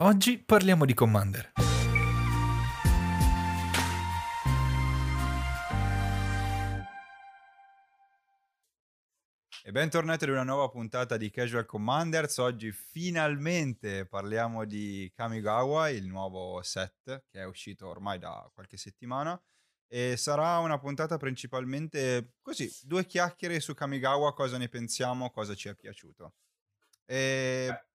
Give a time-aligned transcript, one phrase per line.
[0.00, 1.54] Oggi parliamo di Commander.
[9.64, 12.38] E bentornati ad una nuova puntata di Casual Commanders.
[12.38, 19.36] Oggi finalmente parliamo di Kamigawa, il nuovo set che è uscito ormai da qualche settimana.
[19.88, 25.68] E sarà una puntata principalmente così, due chiacchiere su Kamigawa, cosa ne pensiamo, cosa ci
[25.68, 26.34] è piaciuto.
[27.04, 27.86] E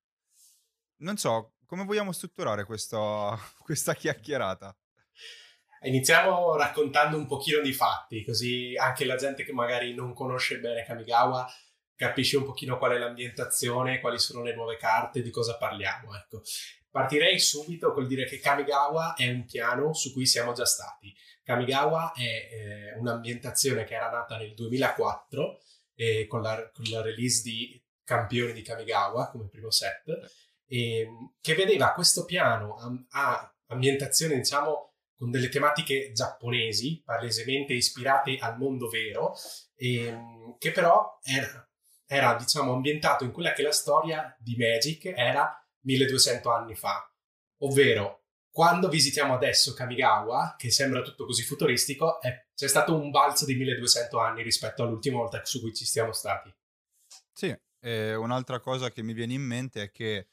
[0.98, 4.78] non so, come vogliamo strutturare questo, questa chiacchierata?
[5.82, 10.86] Iniziamo raccontando un pochino di fatti, così anche la gente che magari non conosce bene
[10.86, 11.52] Kamigawa
[11.96, 16.16] capisce un pochino qual è l'ambientazione, quali sono le nuove carte, di cosa parliamo.
[16.16, 16.44] Ecco.
[16.92, 21.14] Partirei subito col dire che Kamigawa è un piano su cui siamo già stati.
[21.42, 25.60] Kamigawa è eh, un'ambientazione che era nata nel 2004
[25.96, 30.04] eh, con, la, con la release di Campioni di Kamigawa come primo set
[30.68, 31.08] e,
[31.40, 38.58] che vedeva questo piano a, a ambientazione, diciamo, con delle tematiche giapponesi, palesemente ispirate al
[38.58, 39.34] mondo vero,
[39.76, 41.70] e, che però era,
[42.06, 47.10] era, diciamo, ambientato in quella che la storia di Magic era 1200 anni fa,
[47.60, 53.46] ovvero quando visitiamo adesso Kamigawa, che sembra tutto così futuristico, è, c'è stato un balzo
[53.46, 56.54] di 1200 anni rispetto all'ultima volta su cui ci siamo stati.
[57.32, 60.28] Sì, e un'altra cosa che mi viene in mente è che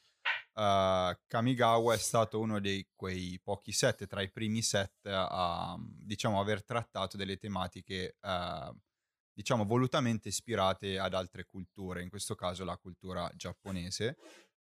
[0.61, 6.41] uh, Kamigawa è stato uno dei quei pochi set tra i primi set a diciamo
[6.41, 8.77] aver trattato delle tematiche uh,
[9.33, 14.19] diciamo volutamente ispirate ad altre culture, in questo caso la cultura giapponese.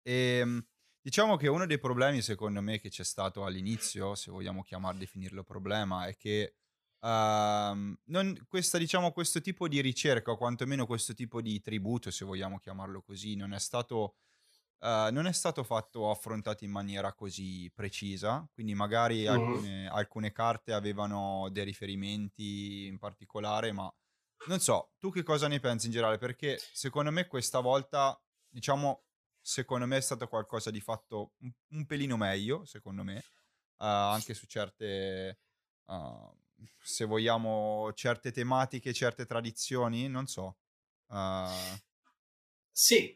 [0.01, 0.65] E ehm,
[1.01, 5.43] diciamo che uno dei problemi secondo me che c'è stato all'inizio, se vogliamo chiamar definirlo
[5.43, 6.55] problema, è che
[7.01, 12.23] uh, non, questa, diciamo, questo tipo di ricerca, o quantomeno questo tipo di tributo, se
[12.23, 14.15] vogliamo chiamarlo così, non è stato
[14.81, 19.33] Uh, non è stato fatto affrontato in maniera così precisa, quindi magari uh-huh.
[19.33, 23.93] alcune, alcune, carte avevano dei riferimenti in particolare, ma
[24.47, 26.17] non so, tu che cosa ne pensi in generale?
[26.17, 28.19] Perché secondo me questa volta,
[28.49, 29.03] diciamo,
[29.39, 34.33] secondo me è stato qualcosa di fatto un, un pelino meglio, secondo me, uh, anche
[34.33, 35.41] su certe,
[35.85, 36.35] uh,
[36.81, 40.57] se vogliamo, certe tematiche, certe tradizioni, non so.
[41.05, 41.49] Uh,
[42.81, 43.15] sì,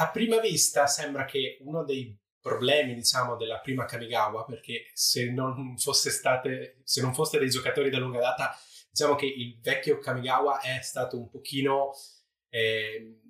[0.00, 5.78] a prima vista sembra che uno dei problemi, diciamo, della prima Kamigawa, perché se non
[5.78, 8.58] fosse state, se non foste dei giocatori da lunga data,
[8.90, 11.92] diciamo che il vecchio Kamigawa è stato un pochino
[12.48, 13.20] eh,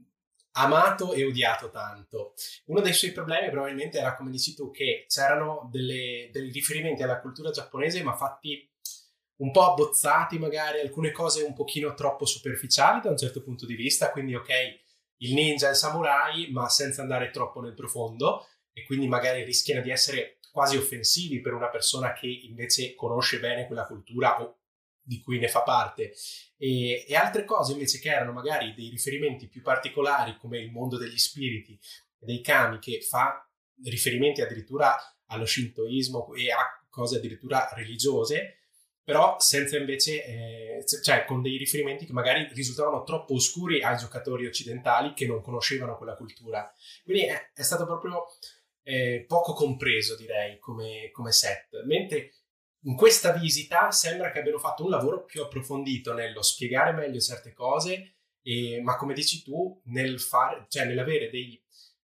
[0.53, 2.33] amato e odiato tanto.
[2.69, 7.21] Uno dei suoi problemi probabilmente era, come dici tu, che c'erano delle, dei riferimenti alla
[7.21, 8.67] cultura giapponese, ma fatti
[9.43, 13.75] un po' abbozzati magari, alcune cose un pochino troppo superficiali da un certo punto di
[13.75, 14.85] vista, quindi ok,
[15.19, 19.81] il ninja e il samurai, ma senza andare troppo nel profondo e quindi magari rischiano
[19.81, 24.59] di essere quasi offensivi per una persona che invece conosce bene quella cultura o
[25.03, 26.13] di cui ne fa parte.
[26.57, 30.99] E, e, altre cose invece che erano magari dei riferimenti più particolari come il mondo
[30.99, 31.79] degli spiriti
[32.19, 33.49] dei kami che fa
[33.85, 38.56] riferimenti addirittura allo shintoismo e a cose addirittura religiose
[39.07, 44.47] però senza invece, eh, cioè con dei riferimenti che magari risultavano troppo oscuri ai giocatori
[44.47, 46.69] occidentali che non conoscevano quella cultura.
[47.05, 48.25] Quindi è, è stato proprio
[48.83, 51.85] eh, poco compreso, direi, come, come set.
[51.85, 52.33] Mentre
[52.81, 57.53] in questa visita sembra che abbiano fatto un lavoro più approfondito nello spiegare meglio certe
[57.53, 61.63] cose, e, ma come dici tu, nel fare, cioè nell'avere dei,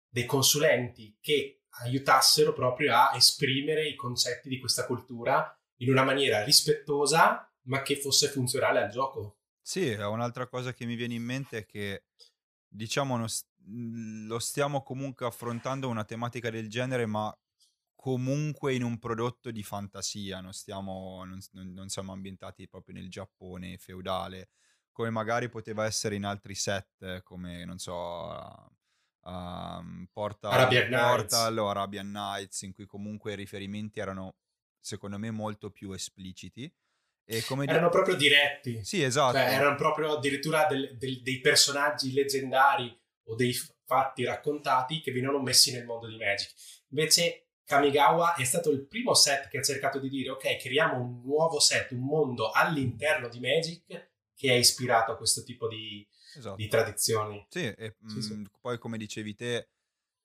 [0.09, 5.53] dei consulenti che aiutassero proprio a esprimere i concetti di questa cultura
[5.83, 9.39] in una maniera rispettosa, ma che fosse funzionale al gioco.
[9.61, 12.05] Sì, un'altra cosa che mi viene in mente è che,
[12.67, 17.37] diciamo, mhmm, lo stiamo comunque affrontando una tematica del genere, ma
[17.95, 23.77] comunque in un prodotto di fantasia, non, stiamo, non, non siamo ambientati proprio nel Giappone
[23.79, 24.51] feudale,
[24.91, 28.73] come magari poteva essere in altri set, come, non so,
[29.21, 34.35] uh, Portal, Arabian Portal o Arabian Nights, in cui comunque i riferimenti erano
[34.83, 36.71] secondo me molto più espliciti.
[37.25, 37.93] E come erano di...
[37.93, 38.85] proprio diretti.
[38.85, 39.37] Sì, esatto.
[39.37, 42.95] Cioè, erano proprio addirittura del, del, dei personaggi leggendari
[43.27, 46.53] o dei fatti raccontati che venivano messi nel mondo di Magic.
[46.89, 51.23] Invece Kamigawa è stato il primo set che ha cercato di dire ok, creiamo un
[51.23, 56.07] nuovo set, un mondo all'interno di Magic che è ispirato a questo tipo di,
[56.37, 56.57] esatto.
[56.57, 57.47] di tradizioni.
[57.49, 58.35] Sì, e sì, mh, sì.
[58.35, 59.69] Mm, poi come dicevi te,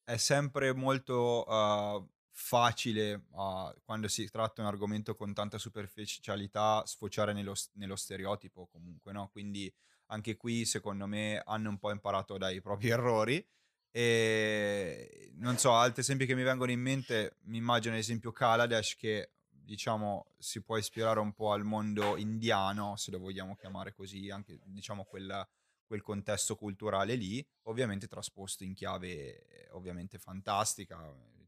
[0.04, 7.34] è sempre molto uh, facile uh, quando si tratta un argomento con tanta superficialità sfociare
[7.34, 9.30] nello, nello stereotipo comunque, no?
[9.32, 9.74] Quindi
[10.08, 13.44] anche qui secondo me hanno un po' imparato dai propri errori
[13.92, 18.96] E non so, altri esempi che mi vengono in mente, mi immagino ad esempio Kaladesh
[18.96, 24.30] che diciamo si può ispirare un po' al mondo indiano, se lo vogliamo chiamare così,
[24.30, 25.46] anche diciamo quel,
[25.86, 30.96] quel contesto culturale lì, ovviamente trasposto in chiave ovviamente fantastica,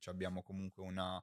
[0.08, 1.22] abbiamo comunque una,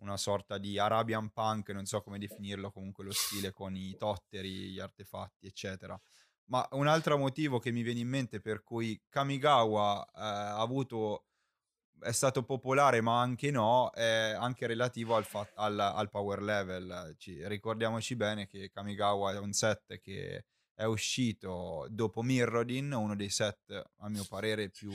[0.00, 4.70] una sorta di Arabian punk, non so come definirlo, comunque lo stile con i totteri,
[4.70, 5.98] gli artefatti, eccetera.
[6.50, 11.24] Ma un altro motivo che mi viene in mente per cui Kamigawa eh, ha avuto
[12.00, 17.14] è stato popolare ma anche no, è anche relativo al, fa- al, al power level.
[17.18, 23.30] Ci, ricordiamoci bene che Kamigawa è un set che è uscito dopo Mirrodin, uno dei
[23.30, 24.92] set a mio parere più,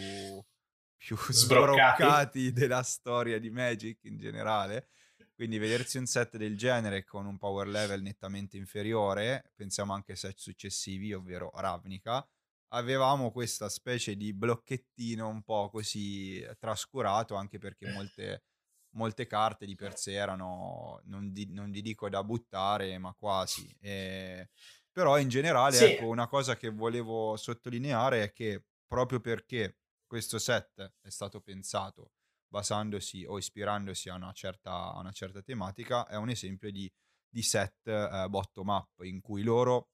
[1.04, 4.88] più sbroccati della storia di Magic in generale.
[5.36, 10.18] Quindi vedersi un set del genere con un power level nettamente inferiore, pensiamo anche ai
[10.18, 12.26] set successivi, ovvero Ravnica,
[12.70, 18.44] avevamo questa specie di blocchettino un po' così trascurato, anche perché molte,
[18.92, 23.76] molte carte di per sé erano, non, di, non vi dico da buttare, ma quasi.
[23.82, 24.52] E,
[24.92, 25.86] però in generale, sì.
[25.86, 29.80] ecco, una cosa che volevo sottolineare è che proprio perché
[30.14, 32.12] questo set è stato pensato
[32.48, 36.88] basandosi o ispirandosi a una certa, a una certa tematica, è un esempio di,
[37.28, 39.90] di set eh, bottom up in cui loro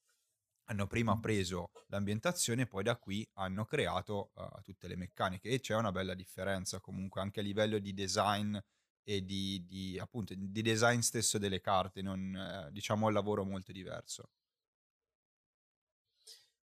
[0.66, 5.62] hanno prima preso l'ambientazione e poi da qui hanno creato uh, tutte le meccaniche e
[5.62, 8.58] c'è una bella differenza comunque anche a livello di design
[9.04, 13.72] e di, di appunto di design stesso delle carte, non, eh, diciamo un lavoro molto
[13.72, 14.32] diverso.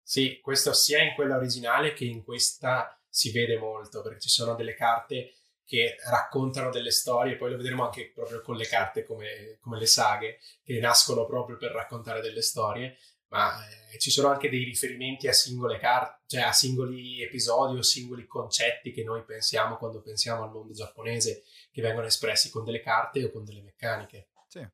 [0.04, 4.56] Sì, questo sia in quella originale che in questa si vede molto perché ci sono
[4.56, 9.58] delle carte che raccontano delle storie, poi lo vedremo anche proprio con le carte come,
[9.62, 12.98] come le saghe, che nascono proprio per raccontare delle storie,
[13.30, 17.82] ma eh, ci sono anche dei riferimenti a singole carte, cioè a singoli episodi o
[17.82, 22.82] singoli concetti che noi pensiamo quando pensiamo al mondo giapponese, che vengono espressi con delle
[22.82, 24.28] carte o con delle meccaniche.
[24.48, 24.68] Sì.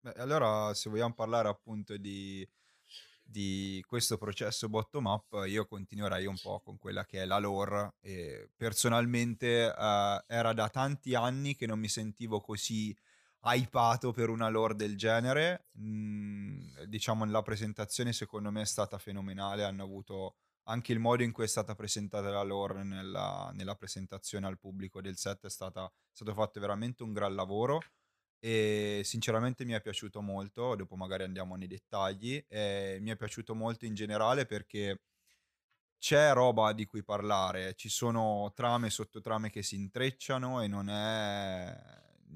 [0.00, 2.46] Beh, allora se vogliamo parlare appunto di,
[3.34, 7.94] di questo processo bottom up, io continuerei un po' con quella che è la lore.
[8.00, 12.96] E personalmente eh, era da tanti anni che non mi sentivo così
[13.40, 15.66] hypato per una lore del genere.
[15.80, 19.64] Mm, diciamo, la presentazione secondo me è stata fenomenale.
[19.64, 20.36] Hanno avuto
[20.68, 25.00] anche il modo in cui è stata presentata la lore nella, nella presentazione al pubblico
[25.00, 27.82] del set è, stata, è stato fatto veramente un gran lavoro
[28.44, 33.54] e sinceramente mi è piaciuto molto, dopo magari andiamo nei dettagli, e mi è piaciuto
[33.54, 35.00] molto in generale perché
[35.98, 40.90] c'è roba di cui parlare, ci sono trame e sottotrame che si intrecciano e non
[40.90, 41.74] è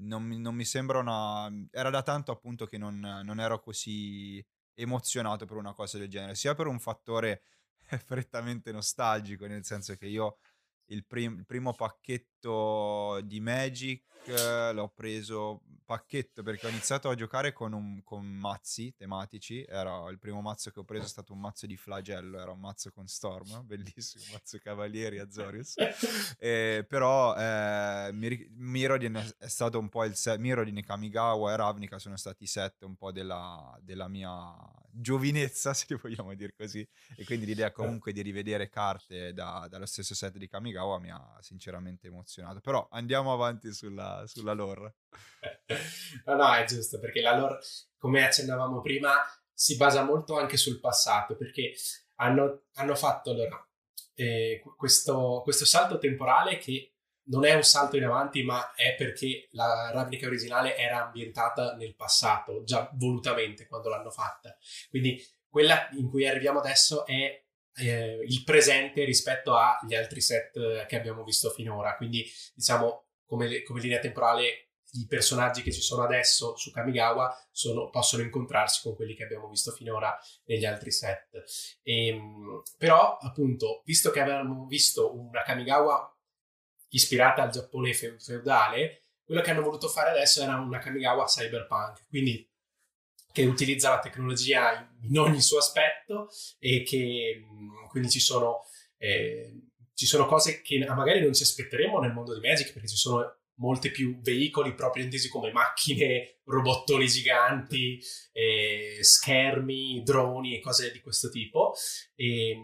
[0.01, 1.47] non non mi sembra una...
[1.69, 6.33] Era da tanto appunto che non, non ero così emozionato per una cosa del genere,
[6.33, 7.43] sia per un fattore
[8.03, 10.37] frettamente nostalgico, nel senso che io
[10.85, 14.03] il, prim- il primo pacchetto di Magic
[14.73, 19.63] l'ho preso pacchetto perché ho iniziato a giocare con, un, con mazzi tematici.
[19.63, 22.59] Era il primo mazzo che ho preso è stato un mazzo di flagello, era un
[22.59, 25.73] mazzo con Storm, bellissimo, mazzo Cavalieri Azorius.
[26.37, 31.97] eh, però eh, Mir- Mirrodin è stato un po' il set, Mirrodin, Kamigawa e Ravnica
[31.97, 34.55] sono stati i set un po' della, della mia
[34.91, 36.87] giovinezza, se vogliamo dire così.
[37.15, 41.35] E quindi l'idea comunque di rivedere carte da, dallo stesso set di Kamigawa mi ha
[41.39, 42.28] sinceramente emozionato.
[42.61, 44.95] Però andiamo avanti sulla, sulla lore.
[46.25, 47.59] no, no, è giusto, perché la lore,
[47.97, 49.13] come accennavamo prima,
[49.53, 51.73] si basa molto anche sul passato, perché
[52.15, 53.67] hanno, hanno fatto allora
[54.13, 56.93] eh, questo, questo salto temporale che
[57.29, 61.95] non è un salto in avanti, ma è perché la Ravnica originale era ambientata nel
[61.95, 64.55] passato, già volutamente quando l'hanno fatta.
[64.89, 67.43] Quindi quella in cui arriviamo adesso è
[67.75, 71.95] eh, il presente rispetto agli altri set che abbiamo visto finora.
[71.95, 77.89] Quindi, diciamo, come, come linea temporale, i personaggi che ci sono adesso su Kamigawa sono,
[77.89, 81.43] possono incontrarsi con quelli che abbiamo visto finora negli altri set.
[81.83, 86.11] E, ehm, però, appunto, visto che avevamo visto una Kamigawa
[86.89, 92.48] ispirata al Giappone feudale, quello che hanno voluto fare adesso era una Kamigawa cyberpunk, quindi
[93.31, 97.45] che utilizza la tecnologia in ogni suo aspetto e che
[97.89, 98.61] quindi ci sono,
[98.97, 102.95] eh, ci sono cose che magari non ci aspetteremo nel mondo di Magic perché ci
[102.95, 110.91] sono molti più veicoli proprio intesi come macchine, robottoni giganti, eh, schermi, droni e cose
[110.91, 111.73] di questo tipo.
[112.15, 112.57] E,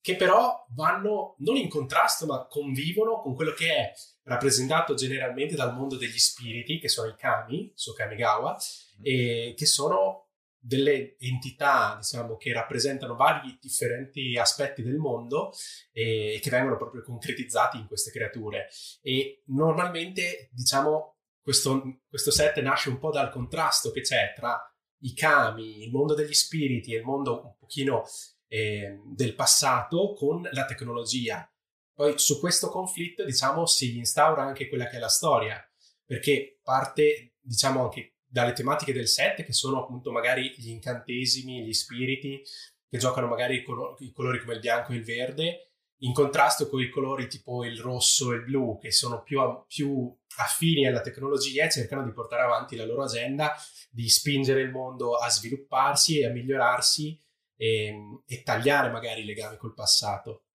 [0.00, 3.92] che però vanno non in contrasto ma convivono con quello che è
[4.24, 8.54] rappresentato generalmente dal mondo degli spiriti, che sono i kami, su Kamigawa,
[8.98, 9.02] mm.
[9.02, 10.24] e che sono
[10.64, 15.52] delle entità, diciamo, che rappresentano vari differenti aspetti del mondo
[15.92, 18.68] e che vengono proprio concretizzati in queste creature.
[19.02, 24.58] E normalmente, diciamo, questo, questo set nasce un po' dal contrasto che c'è tra
[25.00, 28.04] i kami, il mondo degli spiriti e il mondo un pochino
[28.48, 31.46] eh, del passato con la tecnologia.
[31.92, 35.62] Poi su questo conflitto, diciamo, si instaura anche quella che è la storia,
[36.06, 41.72] perché parte, diciamo, anche dalle tematiche del set, che sono appunto magari gli incantesimi, gli
[41.72, 42.42] spiriti,
[42.88, 46.88] che giocano magari i, colori, come il bianco e il verde, in contrasto con i
[46.88, 51.70] colori tipo il rosso e il blu, che sono più, più affini alla tecnologia e
[51.70, 53.54] cercano di portare avanti la loro agenda,
[53.88, 57.16] di spingere il mondo a svilupparsi e a migliorarsi
[57.56, 57.94] e,
[58.26, 60.46] e tagliare magari i legami col passato.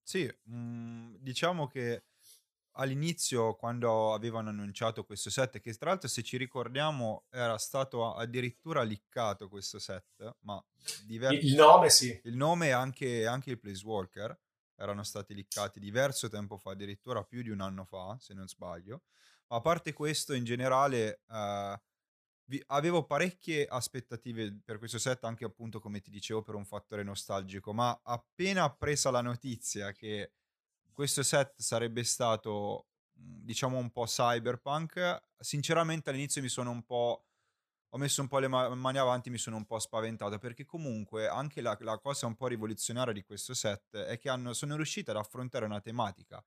[0.00, 2.04] Sì, mh, mm, diciamo che
[2.80, 8.82] all'inizio quando avevano annunciato questo set, che tra l'altro se ci ricordiamo era stato addirittura
[8.82, 10.62] liccato questo set, ma
[11.04, 11.46] diversi...
[11.46, 12.20] Il nome sì.
[12.24, 14.38] Il nome e anche, anche il Placewalker
[14.76, 19.02] erano stati liccati diverso tempo fa, addirittura più di un anno fa, se non sbaglio.
[19.48, 21.80] Ma a parte questo, in generale, eh,
[22.44, 27.02] vi, avevo parecchie aspettative per questo set, anche appunto, come ti dicevo, per un fattore
[27.02, 30.32] nostalgico, ma appena appresa la notizia che
[30.92, 35.22] questo set sarebbe stato, mhmm, diciamo, un po' cyberpunk.
[35.38, 37.24] Sinceramente all'inizio mi sono un po'...
[37.92, 41.60] Ho messo un po' le mani avanti, mi sono un po' spaventato perché comunque anche
[41.60, 45.16] la, la cosa un po' rivoluzionaria di questo set è che hanno, sono riusciti ad
[45.16, 46.40] affrontare una tematica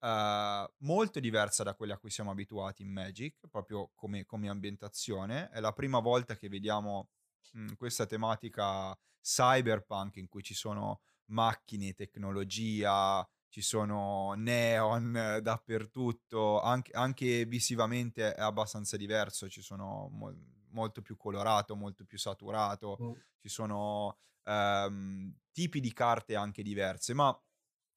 [0.00, 5.48] uh, molto diversa da quella a cui siamo abituati in Magic, proprio come, come ambientazione.
[5.50, 7.10] È la prima volta che vediamo
[7.52, 11.00] mh, mhmm, questa tematica cyberpunk in cui ci sono
[11.30, 20.34] macchine, tecnologia, ci sono neon dappertutto, anche, anche visivamente è abbastanza diverso, ci sono mo-
[20.70, 23.12] molto più colorato, molto più saturato, mm.
[23.38, 27.38] ci sono um, tipi di carte anche diverse, ma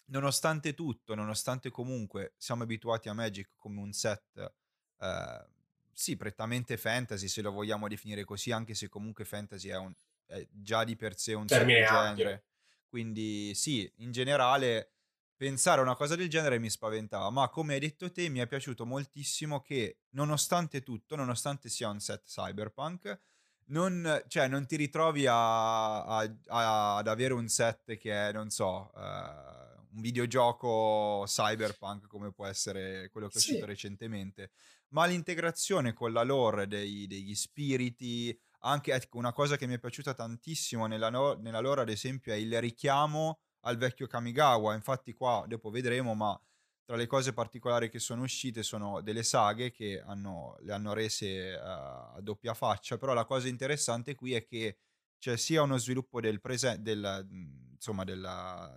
[0.05, 4.53] nonostante tutto, nonostante comunque siamo abituati a Magic come un set,
[4.99, 5.47] eh,
[5.91, 9.93] sì, prettamente fantasy, se lo vogliamo definire così, anche se comunque fantasy è, un,
[10.25, 12.43] è già di per sé un Termine set genere.
[12.87, 14.93] Quindi sì, in generale
[15.39, 18.45] pensare a una cosa del genere mi spaventava, ma come hai detto te mi è
[18.45, 23.17] piaciuto moltissimo che nonostante tutto, nonostante sia un set cyberpunk,
[23.67, 28.49] non, cioè, non ti ritrovi a, a, a, ad avere un set che è, non
[28.49, 28.99] so, uh,
[29.95, 34.51] un videogioco cyberpunk come può essere quello che è uscito recentemente,
[34.89, 39.79] ma l'integrazione con la lore dei, degli spiriti, anche ecco, una cosa che mi è
[39.79, 44.73] piaciuta tantissimo nella, nella lore, ad esempio, è il richiamo al vecchio Kamigawa.
[44.73, 46.39] Infatti, qua dopo vedremo, ma
[46.85, 51.53] tra le cose particolari che sono uscite sono delle saghe che hanno, le hanno rese
[51.53, 52.97] uh, a doppia faccia.
[52.97, 54.77] Però la cosa interessante qui è che
[55.19, 57.27] c'è sia uno sviluppo del presente, del,
[57.75, 58.75] insomma, della,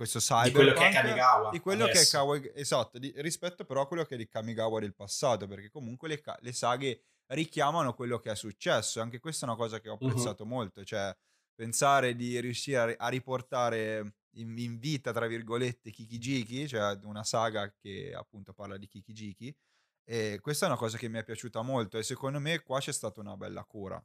[0.00, 2.00] questo cyber di quello che è Kamigawa di quello adesso.
[2.00, 5.46] che è Kawa, esatto di, rispetto però a quello che è il Kamigawa del passato
[5.46, 9.78] perché comunque le, le saghe richiamano quello che è successo anche questa è una cosa
[9.78, 10.48] che ho apprezzato uh-huh.
[10.48, 11.14] molto cioè
[11.60, 18.14] pensare di riuscire a, riportare in, in, vita, tra virgolette, Kikijiki, cioè una saga che
[18.14, 19.54] appunto parla di Kikijiki.
[20.02, 22.94] E questa è una cosa che mi è piaciuta molto e secondo me qua c'è
[22.94, 24.02] stata una bella cura.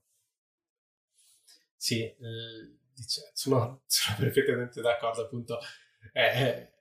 [1.78, 2.78] Sì, eh,
[3.32, 5.58] sono, sono, perfettamente d'accordo appunto.
[6.12, 6.74] Eh, eh,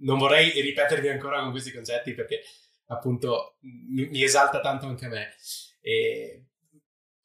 [0.00, 2.42] non vorrei ripetervi ancora con questi concetti perché
[2.88, 5.34] appunto mi, mi esalta tanto anche a me.
[5.80, 6.48] E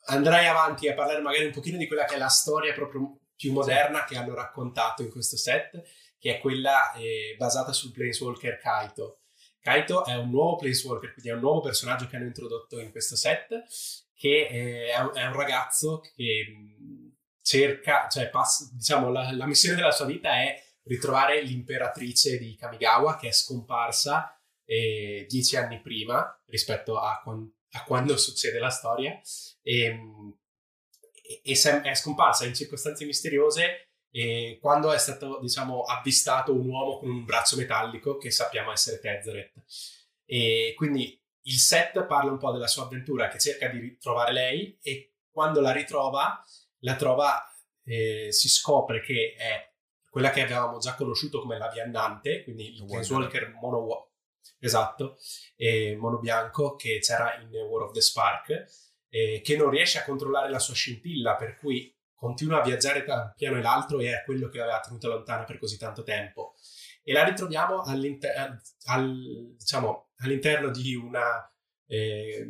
[0.08, 3.52] andrei avanti a parlare magari un pochino di quella che è la storia proprio più
[3.52, 5.82] moderna che hanno raccontato in questo set,
[6.18, 9.22] che è quella eh, basata sul Planeswalker Kaito.
[9.60, 13.16] Kaito è un nuovo Planeswalker, quindi è un nuovo personaggio che hanno introdotto in questo
[13.16, 13.64] set,
[14.16, 17.10] che eh, è, un, ragazzo che mm,
[17.42, 23.18] cerca, cioè passa, diciamo, la, la missione della sua vita è ritrovare l'imperatrice di Kamigawa
[23.18, 27.22] che è scomparsa eh, dieci anni prima rispetto a,
[27.72, 29.20] a, quando succede la storia
[29.68, 30.34] Ehm,
[31.12, 36.70] e, e, e è scomparsa in circostanze misteriose e quando è stato diciamo avvistato un
[36.70, 39.52] uomo con un braccio metallico che sappiamo essere Tezzeret.
[40.26, 44.78] E quindi il set parla un po' della sua avventura che cerca di ritrovare lei
[44.82, 46.44] e quando la ritrova
[46.82, 47.46] la trova
[47.84, 49.74] eh, si scopre che è
[50.10, 54.07] quella che avevamo già conosciuto come la viandante quindi il Planeswalker mono
[54.60, 55.18] esatto
[55.56, 58.66] e mono bianco che c'era in War of the Spark
[59.10, 63.16] eh, che non riesce a controllare la sua scintilla, per cui continua a viaggiare da
[63.16, 66.56] un piano e l'altro e è quello che aveva tenuto lontana per così tanto tempo.
[67.04, 71.50] E la ritroviamo all'inter- al, diciamo, all'interno di una,
[71.86, 72.46] eh,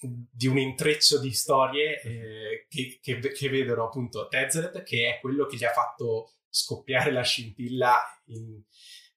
[0.00, 5.46] di un intreccio di storie eh, che, che, che, vedono appunto Tezzeret, che è quello
[5.46, 8.60] che gli ha fatto scoppiare la scintilla in,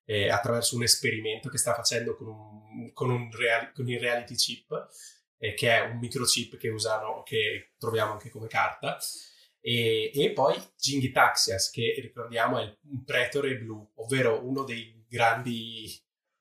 [0.10, 4.34] eh, attraverso un esperimento che sta facendo con, un, con, un real, con il reality
[4.34, 4.88] chip,
[5.38, 8.98] eh, che è un microchip che usano, che troviamo anche come carta.
[9.62, 15.86] E, e poi Jingi Taxias, che ricordiamo è un pretore blu, ovvero uno dei grandi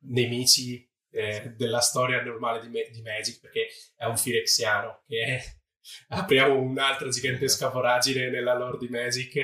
[0.04, 5.44] nemici eh, della storia normale di, di, Magic, perché è un Firexiano, che è,
[6.16, 9.36] apriamo un'altra gigantesca voragine nella lore di Magic,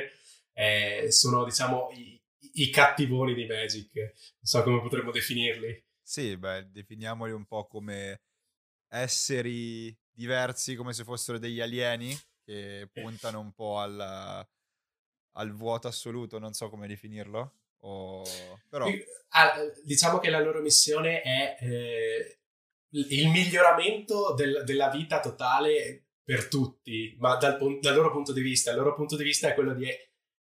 [0.55, 2.19] eh, sono diciamo i,
[2.55, 5.85] i, cattivoni di Magic, non so come potremmo definirli.
[6.03, 8.21] Sì, beh, definiamoli un po' come
[8.89, 14.47] esseri diversi, come se fossero degli alieni, che puntano un po' al,
[15.33, 17.55] al vuoto assoluto, non so come definirlo.
[17.81, 18.23] O...
[18.69, 18.87] Però...
[19.31, 22.39] Ah, diciamo che la loro missione è eh,
[22.91, 28.71] il miglioramento del, della vita totale per tutti, ma dal, dal, loro punto di vista.
[28.71, 29.87] Il loro punto di vista è quello di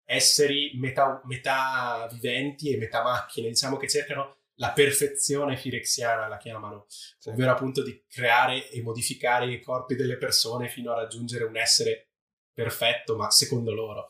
[0.05, 3.49] esseri metà, metà viventi e metà macchine.
[3.49, 7.29] Diciamo che cercano la perfezione firexiana, la chiamano, sì.
[7.29, 12.11] ovvero appunto di creare e modificare i corpi delle persone fino a raggiungere un essere
[12.53, 14.09] perfetto, ma secondo loro.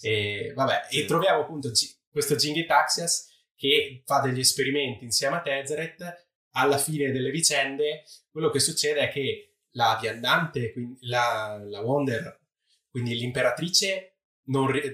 [0.00, 1.00] E, vabbè, sì.
[1.02, 1.70] e troviamo appunto
[2.10, 3.26] questo Jingi Taxias
[3.56, 6.26] che fa degli esperimenti insieme a Tezzeret.
[6.52, 12.40] Alla fine delle vicende, quello che succede è che la viandante, la, la Wonder,
[12.90, 14.17] quindi l'imperatrice,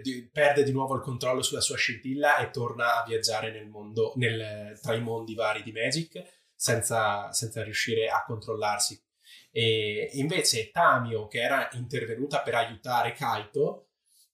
[0.02, 4.12] di, perde di nuovo il controllo sulla sua scintilla e torna a viaggiare nel mondo,
[4.16, 6.22] nel, tra i mondi vari di Magic
[6.54, 9.00] senza, senza riuscire a controllarsi.
[9.52, 13.90] E invece Tamio, che era intervenuta per aiutare Kaito,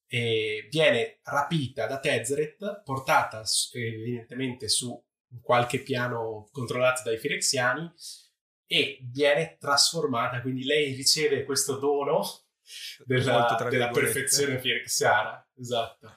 [0.06, 5.00] e viene rapita da Tezzeret, portata evidentemente su
[5.40, 7.92] qualche piano controllato dai Firexiani
[8.66, 12.24] e viene trasformata, quindi lei riceve questo dono
[13.04, 16.14] della, della perfezione firexiana, esatto.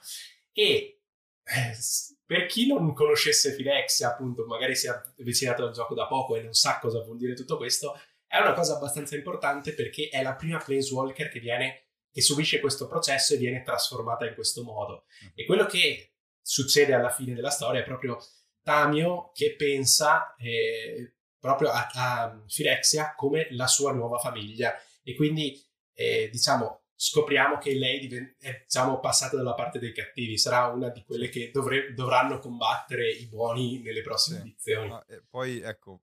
[0.52, 1.00] E
[1.42, 1.76] eh,
[2.24, 6.42] per chi non conoscesse Firexia, appunto, magari si è avvicinato al gioco da poco e
[6.42, 10.34] non sa cosa vuol dire tutto questo, è una cosa abbastanza importante perché è la
[10.34, 15.04] prima Planeswalker che viene che subisce questo processo e viene trasformata in questo modo.
[15.24, 15.28] Mm.
[15.34, 18.18] E quello che succede alla fine della storia è proprio
[18.62, 25.60] Tamio che pensa eh, proprio a, a, Firexia come la sua nuova famiglia e quindi
[25.94, 30.88] eh, diciamo scopriamo che lei diven- è diciamo, passata dalla parte dei cattivi, sarà una
[30.90, 34.42] di quelle che dovre- dovranno combattere i buoni nelle prossime sì.
[34.42, 34.96] edizioni.
[35.28, 36.00] Poi ecco,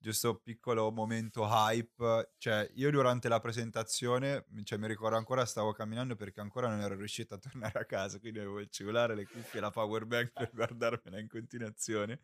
[0.00, 6.16] giusto piccolo momento hype, cioè io durante la presentazione, cioè mi ricordo ancora stavo camminando
[6.16, 9.58] perché ancora non ero riuscito a tornare a casa, quindi avevo il cellulare, le cuffie
[9.58, 12.20] e la power bank per guardarmela in continuazione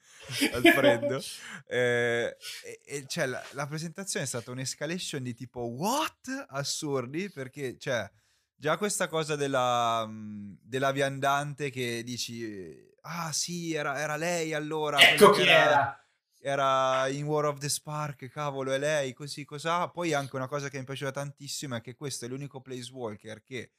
[0.53, 1.21] al freddo.
[1.69, 6.47] Eh, e, e cioè la, la, presentazione è stata un'escalation di tipo what?
[6.49, 8.09] Assurdi, perché cioè
[8.55, 14.99] già questa cosa della, della viandante che dici ah sì era, era lei allora.
[15.01, 15.51] Ecco chi era.
[15.51, 16.06] era
[16.47, 19.89] era in War of the Spark, cavolo, è lei, così, cos'ha.
[19.89, 23.43] Poi anche una cosa che mi piaceva tantissimo è che questo è l'unico Place Walker
[23.43, 23.73] che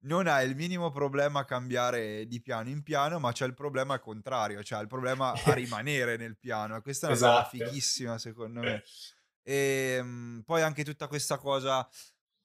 [0.00, 3.94] non ha il minimo problema a cambiare di piano in piano, ma c'è il problema
[3.94, 6.82] al contrario, cioè il problema a rimanere nel piano.
[6.82, 7.56] Questa è una esatto.
[7.56, 8.82] cosa fighissima, secondo me.
[9.44, 11.88] E ehm, poi anche tutta questa cosa,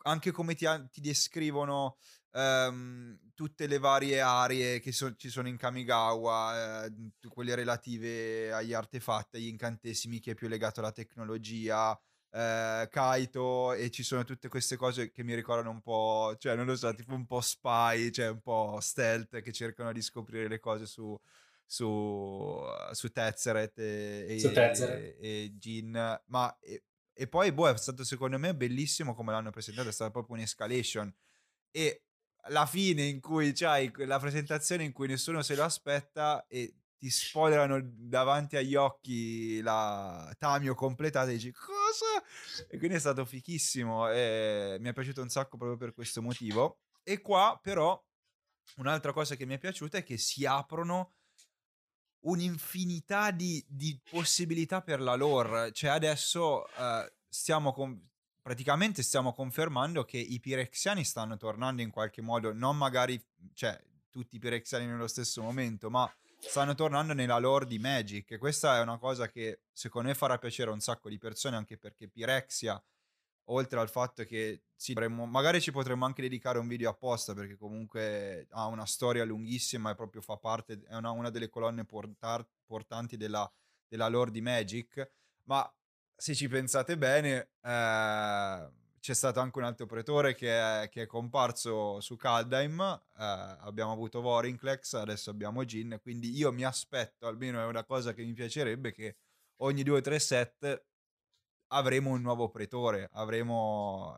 [0.04, 1.98] anche come ti, ti descrivono
[2.34, 6.92] um, tutte le varie aree che so- ci sono in Kamigawa, eh,
[7.30, 12.00] quelle relative agli artefatti, agli incantesimi, che è più legato alla tecnologia,
[12.32, 16.66] eh, Kaito, e ci sono tutte queste cose che mi ricordano un po', cioè non
[16.66, 20.60] lo so, tipo un po' spy, cioè un po' stealth, che cercano di scoprire le
[20.60, 21.20] cose su
[21.66, 25.18] su, su Tezzeret e, su Tezzeret.
[25.20, 29.50] e, e Jin, ma e, e, poi boh, è stato secondo me bellissimo come l'hanno
[29.50, 31.12] presentato, è stata proprio un'escalation
[31.72, 32.04] e
[32.48, 37.10] la fine in cui c'hai la presentazione in cui nessuno se lo aspetta e ti
[37.10, 42.24] spoilerano davanti agli occhi la Tamio completata e dici cosa?
[42.70, 46.80] E quindi è stato fichissimo e mi è piaciuto un sacco proprio per questo motivo.
[47.04, 48.02] E qua però
[48.78, 51.16] un'altra cosa che mi è piaciuta è che si aprono
[52.22, 55.74] un'infinità di, di possibilità per la lore.
[55.74, 58.12] Cioè adesso uh, stiamo con
[58.44, 63.20] praticamente stiamo confermando che i pirexiani stanno tornando in qualche modo, non magari,
[63.54, 68.32] cioè, tutti i pirexiani nello stesso momento, ma stanno tornando nella lore di Magic.
[68.32, 71.56] E questa è una cosa che secondo me farà piacere a un sacco di persone
[71.56, 72.84] anche perché Pirexia
[73.48, 77.56] oltre al fatto che sì, dovremmo, magari ci potremmo anche dedicare un video apposta perché
[77.56, 82.46] comunque ha una storia lunghissima e proprio fa parte, è una, una delle colonne portar,
[82.66, 83.50] portanti della,
[83.88, 85.12] della lore di Magic,
[85.44, 85.70] ma
[86.24, 91.06] se ci pensate bene, eh, c'è stato anche un altro pretore che è, che è
[91.06, 97.60] comparso su Kaldheim, eh, abbiamo avuto Vorinclex, adesso abbiamo Jin, quindi io mi aspetto, almeno
[97.60, 99.18] è una cosa che mi piacerebbe, che
[99.64, 100.86] ogni 2-3 set
[101.74, 104.18] avremo un nuovo pretore, avremo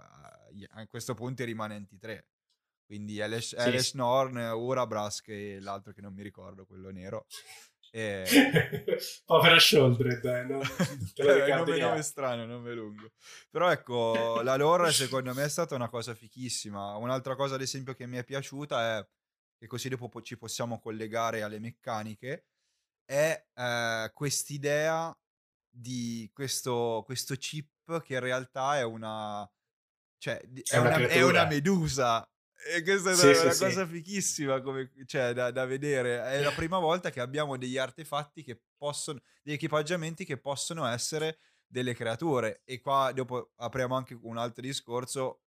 [0.54, 2.28] eh, a questo punto i rimanenti tre.
[2.86, 7.26] Quindi Elesh, sì, Elesh Norn, Urabrask e l'altro che non mi ricordo, quello nero.
[7.92, 8.26] E...
[9.26, 10.62] Povera Sholdred, eh, no?
[11.16, 13.12] è un nome, nome strano, nome lungo.
[13.50, 16.96] Però ecco, la lore secondo me è stata una cosa fichissima.
[16.98, 19.08] Un'altra cosa, ad esempio, che mi è piaciuta è,
[19.58, 22.48] che così dopo ci possiamo collegare alle meccaniche,
[23.06, 25.18] è eh, quest'idea
[25.70, 29.50] di questo, questo chip che in realtà è una...
[30.18, 32.28] Cioè, è, è, una, è una medusa
[32.68, 33.92] e questa è sì, una, sì, cosa sì.
[33.92, 36.24] fichissima come, cioè, da, da, vedere.
[36.24, 41.38] È la prima volta che abbiamo degli artefatti che possono, degli equipaggiamenti che possono essere
[41.68, 42.62] delle creature.
[42.64, 45.42] E qua dopo apriamo anche un altro discorso.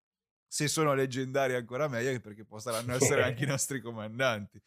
[0.51, 4.61] Se sono leggendari ancora meglio perché potranno essere anche i nostri comandanti.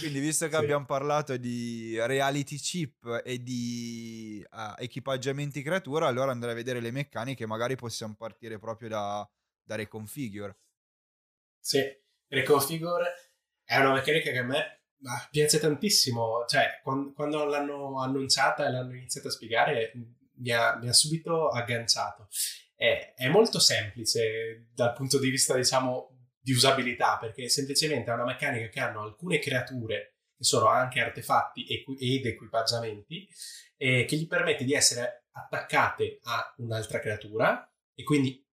[0.00, 6.52] Quindi, visto che abbiamo parlato di reality chip e di uh, equipaggiamenti creatura, allora andrei
[6.52, 7.46] a vedere le meccaniche.
[7.46, 9.30] Magari possiamo partire proprio da,
[9.62, 10.56] da Reconfigure.
[11.60, 11.82] Sì,
[12.28, 13.32] Reconfigure
[13.64, 14.82] è una meccanica che a me
[15.30, 16.44] piace tantissimo.
[16.46, 19.92] Cioè, quando, quando l'hanno annunciata e l'hanno iniziato a spiegare,
[20.38, 22.28] mi ha, mi ha subito agganciato.
[22.74, 28.24] È, è, molto semplice dal punto di vista, diciamo, di usabilità, perché semplicemente è una
[28.24, 33.28] meccanica che hanno alcune creature che sono anche artefatti ed equipaggiamenti,
[33.76, 38.47] eh, che gli permette di essere attaccate a un'altra creatura e quindi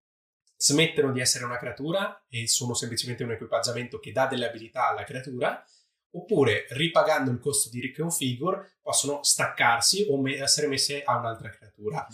[0.56, 5.04] smettono di essere una creatura e sono semplicemente un equipaggiamento che dà delle abilità alla
[5.04, 5.64] creatura,
[6.12, 12.08] oppure ripagando il costo di reconfigure possono staccarsi o me- essere messe a un'altra creatura.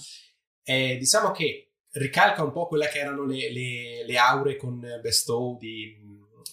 [0.63, 5.57] E diciamo che ricalca un po' quelle che erano le, le, le aure con Bestow
[5.57, 5.97] di,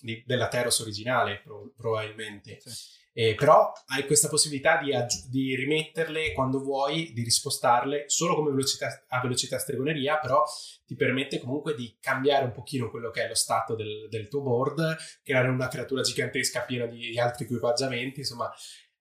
[0.02, 2.58] di, della Teros originale, pro- probabilmente.
[2.60, 2.96] Sì.
[3.18, 8.50] Eh, però hai questa possibilità di, aggi- di, rimetterle quando vuoi, di rispostarle solo come
[8.50, 10.44] velocità, a velocità stregoneria, però
[10.86, 14.42] ti permette comunque di cambiare un pochino quello che è lo stato del, del tuo
[14.42, 18.52] board, creare una creatura gigantesca piena di, di altri equipaggiamenti, insomma,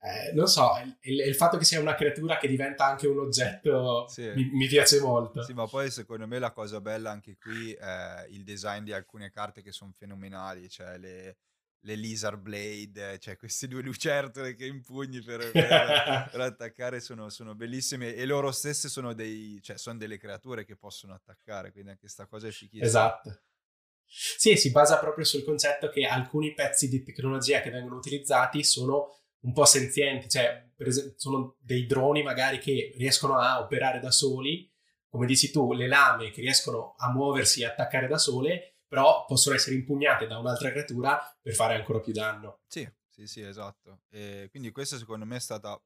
[0.08, 4.08] eh, non so, il, il, fatto che sia una creatura che diventa anche un oggetto
[4.08, 4.32] sì.
[4.36, 5.44] mi, mi, piace molto.
[5.44, 9.32] Sì, ma poi secondo me la cosa bella anche qui è il design di alcune
[9.32, 11.38] carte che sono fenomenali, cioè le
[11.82, 17.56] le Lizard Blade, cioè queste due lucertole che impugni per, per, per attaccare sono, sono,
[17.56, 22.02] bellissime e loro stesse sono, dei, cioè, sono delle creature che possono attaccare, quindi anche
[22.02, 22.86] questa cosa è fichissima.
[22.86, 23.42] Esatto.
[24.10, 29.18] Sì, si basa proprio sul concetto che alcuni pezzi di tecnologia che vengono utilizzati sono
[29.42, 34.72] un po' senzienti, cioè esempio sono dei droni magari che riescono a operare da soli,
[35.10, 39.56] come dici tu, le lame che riescono a muoversi e attaccare da sole però possono
[39.56, 42.62] essere impugnate da un'altra creatura per fare ancora più danno.
[42.68, 44.04] Sì, sì, sì, esatto.
[44.10, 45.80] E quindi questa secondo me è stata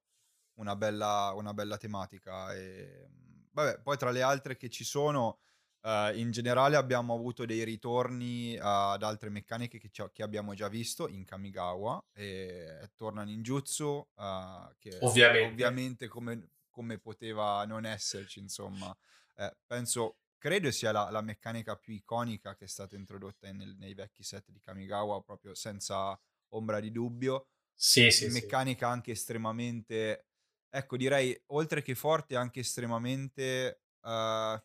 [0.55, 2.53] una bella, una bella tematica.
[2.53, 3.09] E,
[3.51, 5.39] vabbè, poi tra le altre che ci sono,
[5.81, 11.07] uh, in generale abbiamo avuto dei ritorni ad altre meccaniche che, che, abbiamo già visto
[11.07, 12.03] in Kamigawa.
[12.13, 18.95] E torna Ninjutsu, uh, che ovviamente, ovviamente come, come, poteva non esserci, insomma.
[19.35, 23.93] Eh, penso credo sia la, la, meccanica più iconica che è stata introdotta nel, nei
[23.93, 27.49] vecchi set di Kamigawa, proprio senza ombra di dubbio.
[27.73, 28.27] Sì, sì.
[28.27, 28.91] Meccanica sì.
[28.91, 30.25] anche estremamente,
[30.69, 34.59] ecco, direi oltre che forte, anche estremamente uh,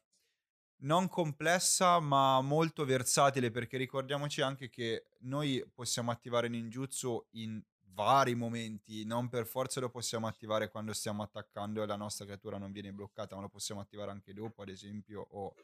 [0.79, 3.51] non complessa, ma molto versatile.
[3.51, 7.63] Perché ricordiamoci anche che noi possiamo attivare ninjutsu in
[7.97, 12.59] vari momenti, non per forza lo possiamo attivare quando stiamo attaccando e la nostra creatura
[12.59, 15.55] non viene bloccata, ma lo possiamo attivare anche dopo, ad esempio, o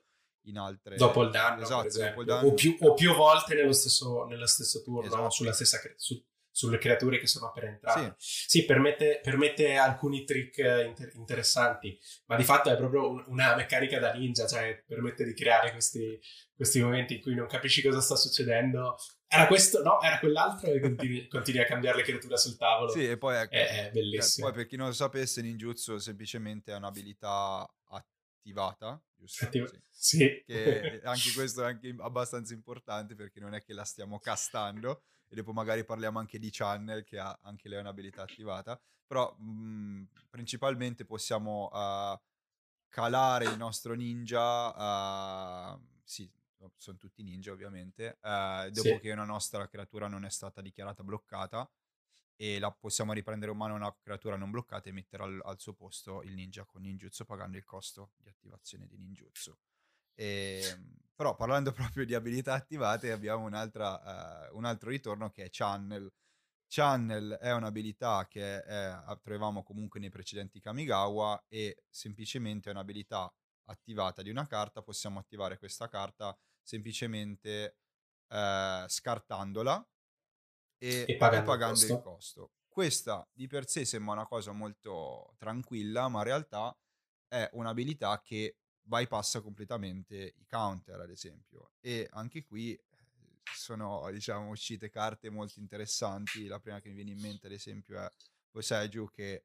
[0.46, 0.96] in altre...
[0.96, 2.48] Dopo il danno, esatto, dopo il danno.
[2.48, 5.30] O, più, o, più, volte nello stesso, nello stesso turno, esatto.
[5.30, 6.20] sulla stessa, su,
[6.52, 8.14] sulle creature che sono appena entrate.
[8.18, 13.98] Sì, sì permette, permette, alcuni trick inter- interessanti, ma di fatto è proprio una meccanica
[13.98, 16.20] da ninja, cioè permette di creare questi,
[16.54, 18.96] questi momenti in cui non capisci cosa sta succedendo
[19.34, 22.90] era questo, no, era quell'altro e continui, continui, a cambiare le creature sul tavolo.
[22.90, 24.48] Sì, e poi ecco, è, è bellissimo.
[24.48, 29.46] Poi per chi non lo sapesse, ninjutsu semplicemente è un'abilità attivata, giusto?
[29.46, 29.80] Attiva- sì.
[29.90, 30.42] sì.
[30.44, 35.34] Che anche questo è anche abbastanza importante perché non è che la stiamo castando e
[35.34, 41.06] dopo magari parliamo anche di channel che ha anche lei un'abilità attivata, però mh, principalmente
[41.06, 42.20] possiamo uh,
[42.90, 46.30] calare il nostro ninja, uh, sì,
[46.76, 48.98] sono tutti ninja ovviamente, eh, dopo sì.
[49.00, 51.68] che una nostra creatura non è stata dichiarata bloccata
[52.36, 55.72] e la possiamo riprendere in mano una creatura non bloccata e mettere al, al suo
[55.72, 59.56] posto il ninja con ninjutsu pagando il costo di attivazione di ninjutsu.
[60.14, 65.48] E, ehm, però parlando proprio di abilità attivate abbiamo uh, un altro ritorno che è
[65.50, 66.12] Channel.
[66.66, 73.30] Channel è un'abilità che è, trovavamo comunque nei precedenti Kamigawa e semplicemente è un'abilità
[73.66, 77.76] attivata di una carta, possiamo attivare questa carta semplicemente
[78.28, 79.86] eh, scartandola
[80.78, 81.94] e, e pagando, pagando il, costo.
[81.94, 82.52] il costo.
[82.68, 86.76] Questa di per sé sembra una cosa molto tranquilla, ma in realtà
[87.28, 91.72] è un'abilità che bypassa completamente i counter, ad esempio.
[91.80, 92.78] E anche qui
[93.54, 96.46] sono, diciamo, uscite carte molto interessanti.
[96.46, 98.08] La prima che mi viene in mente, ad esempio, è
[98.50, 99.44] Boseju che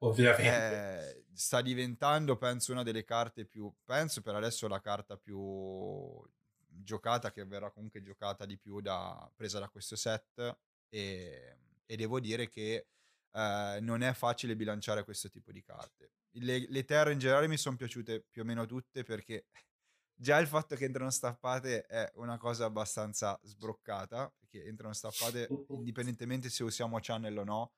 [0.00, 1.18] Ovviamente.
[1.18, 3.72] Eh, sta diventando, penso, una delle carte più.
[3.84, 6.22] Penso per adesso la carta più
[6.66, 10.58] giocata, che verrà comunque giocata di più da, presa da questo set.
[10.88, 12.88] E e devo dire che
[13.32, 16.10] eh, non è facile bilanciare questo tipo di carte.
[16.38, 19.46] Le, le terre in generale mi sono piaciute più o meno tutte perché
[20.14, 26.48] già il fatto che entrano stappate è una cosa abbastanza sbroccata, perché entrano stappate indipendentemente
[26.48, 27.72] se usiamo channel o no,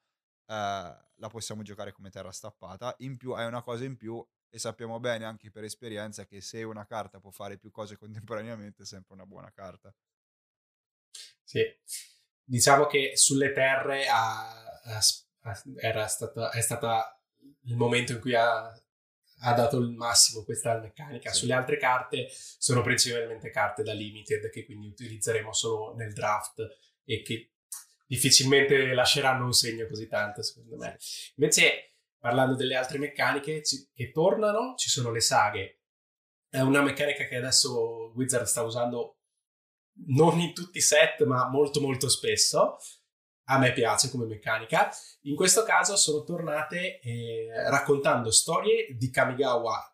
[0.47, 2.95] eh, la possiamo giocare come terra stappata.
[2.99, 6.63] In più è una cosa in più e sappiamo bene anche per esperienza che se
[6.63, 9.95] una carta può fare più cose contemporaneamente è sempre una buona carta.
[11.43, 11.63] Sì,
[12.45, 15.01] diciamo che sulle terre ha, ha,
[15.81, 17.18] era stata, è stata
[17.69, 18.67] il momento in cui ha,
[19.41, 21.31] ha dato il massimo questa meccanica.
[21.31, 21.41] Sì.
[21.41, 26.67] Sulle altre carte sono principalmente carte da limited che quindi utilizzeremo solo nel draft
[27.05, 27.53] e che
[28.07, 30.99] difficilmente lasceranno un segno così tanto, secondo me.
[31.37, 35.83] Invece, parlando delle altre meccaniche che tornano, ci sono le saghe.
[36.49, 39.19] È una meccanica che adesso Wizard sta usando
[40.07, 42.79] non in tutti i set, ma molto molto spesso.
[43.51, 44.91] A me piace come meccanica.
[45.23, 49.93] In questo caso sono tornate eh, raccontando storie di Kamigawa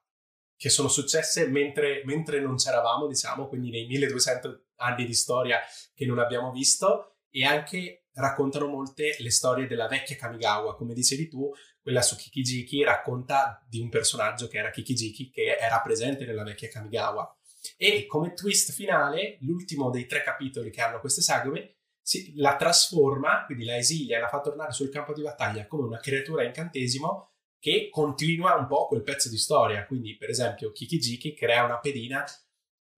[0.56, 5.60] che sono successe mentre, mentre non c'eravamo, diciamo, quindi nei 1200 anni di storia
[5.94, 10.76] che non abbiamo visto, e anche raccontano molte le storie della vecchia Kamigawa.
[10.76, 11.50] Come dicevi tu,
[11.82, 16.68] quella su Kikijiki racconta di un personaggio che era Kikijiki, che era presente nella vecchia
[16.68, 17.36] Kamigawa.
[17.76, 23.46] E come twist finale, l'ultimo dei tre capitoli che hanno queste sagome si, la trasforma,
[23.46, 27.30] quindi la esilia e la fa tornare sul campo di battaglia come una creatura incantesimo
[27.58, 29.86] che continua un po' quel pezzo di storia.
[29.86, 32.22] Quindi, per esempio, Kikijiki crea una pedina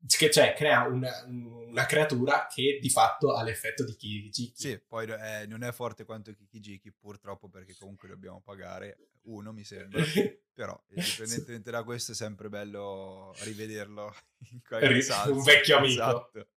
[0.05, 4.53] che cioè crea una, una, creatura che di fatto ha l'effetto di Kikijiki.
[4.57, 9.63] Sì, poi eh, non è forte quanto Kikijiki purtroppo perché comunque dobbiamo pagare uno mi
[9.63, 10.03] sembra,
[10.53, 14.13] però indipendentemente da questo è sempre bello rivederlo
[14.51, 15.31] in qualche salsa.
[15.31, 15.93] Un vecchio amico.
[15.93, 16.49] Esatto.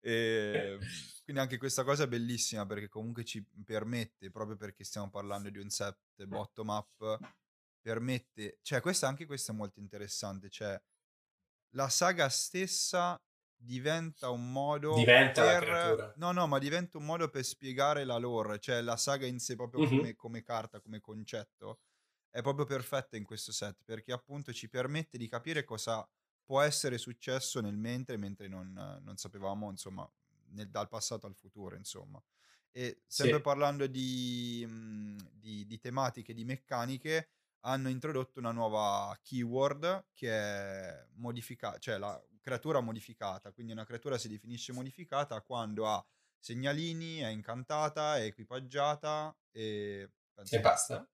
[0.00, 0.78] E, ehm,
[1.24, 5.58] quindi anche questa cosa è bellissima perché comunque ci permette, proprio perché stiamo parlando di
[5.58, 7.18] un set bottom up,
[7.80, 10.80] permette, cioè questa, anche questo è molto interessante, cioè
[11.70, 13.18] la saga stessa
[13.56, 16.12] diventa un modo diventa per...
[16.16, 19.56] no no ma diventa un modo per spiegare la lore cioè la saga in sé
[19.56, 19.96] proprio mm-hmm.
[19.96, 21.80] come, come, carta come concetto
[22.28, 26.06] è proprio perfetta in questo set perché appunto ci permette di capire cosa
[26.44, 30.06] può essere successo nel mentre mentre non, non sapevamo insomma
[30.54, 32.22] nel, dal passato al futuro insomma
[32.76, 33.42] e sempre sì.
[33.42, 37.28] parlando di, mhmm, di, di tematiche di meccaniche
[37.66, 44.18] hanno introdotto una nuova keyword che è modificata, cioè la creatura modificata, quindi una creatura
[44.18, 46.04] si definisce modificata quando ha
[46.38, 50.10] segnalini, è incantata, è equipaggiata e...
[50.50, 51.08] E basta.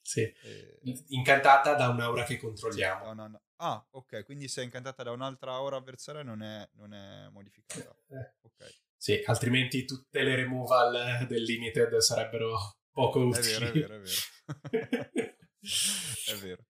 [0.00, 0.20] Sì.
[0.22, 0.80] E...
[1.08, 3.04] Incantata da un'aura che controlliamo.
[3.04, 3.42] Sì, una...
[3.56, 7.96] Ah, ok, quindi se è incantata da un'altra aura avversaria non è, non è modificata.
[8.08, 8.34] Eh.
[8.46, 8.84] Ok.
[8.98, 13.52] Sì, altrimenti tutte le removal del limited sarebbero poco utili.
[13.52, 15.36] È vero, è vero, è vero.
[16.26, 16.64] è vero.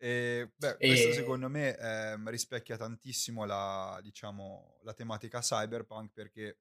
[0.00, 0.86] E, beh, e...
[0.86, 6.58] questo secondo me eh, rispecchia tantissimo la, diciamo, la tematica cyberpunk perché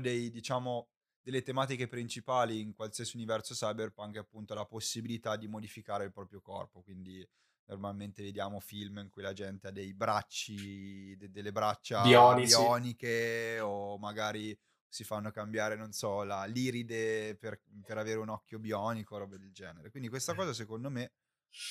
[0.00, 0.88] dei, diciamo,
[1.20, 6.40] delle tematiche principali in qualsiasi universo cyberpunk è appunto la possibilità di modificare il proprio
[6.40, 7.26] corpo, quindi
[7.66, 12.56] normalmente vediamo film in cui la gente ha dei bracci, de- delle braccia Bionici.
[12.56, 18.58] bioniche o magari si fanno cambiare, non so, la, l'iride per, per avere un occhio
[18.58, 19.90] bionico, roba del genere.
[19.90, 21.12] Quindi questa cosa secondo me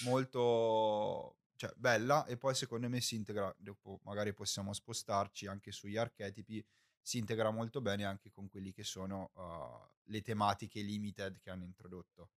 [0.03, 5.95] molto cioè, bella e poi secondo me si integra, dopo magari possiamo spostarci anche sugli
[5.95, 6.65] archetipi,
[7.01, 11.63] si integra molto bene anche con quelli che sono uh, le tematiche limited che hanno
[11.63, 12.29] introdotto.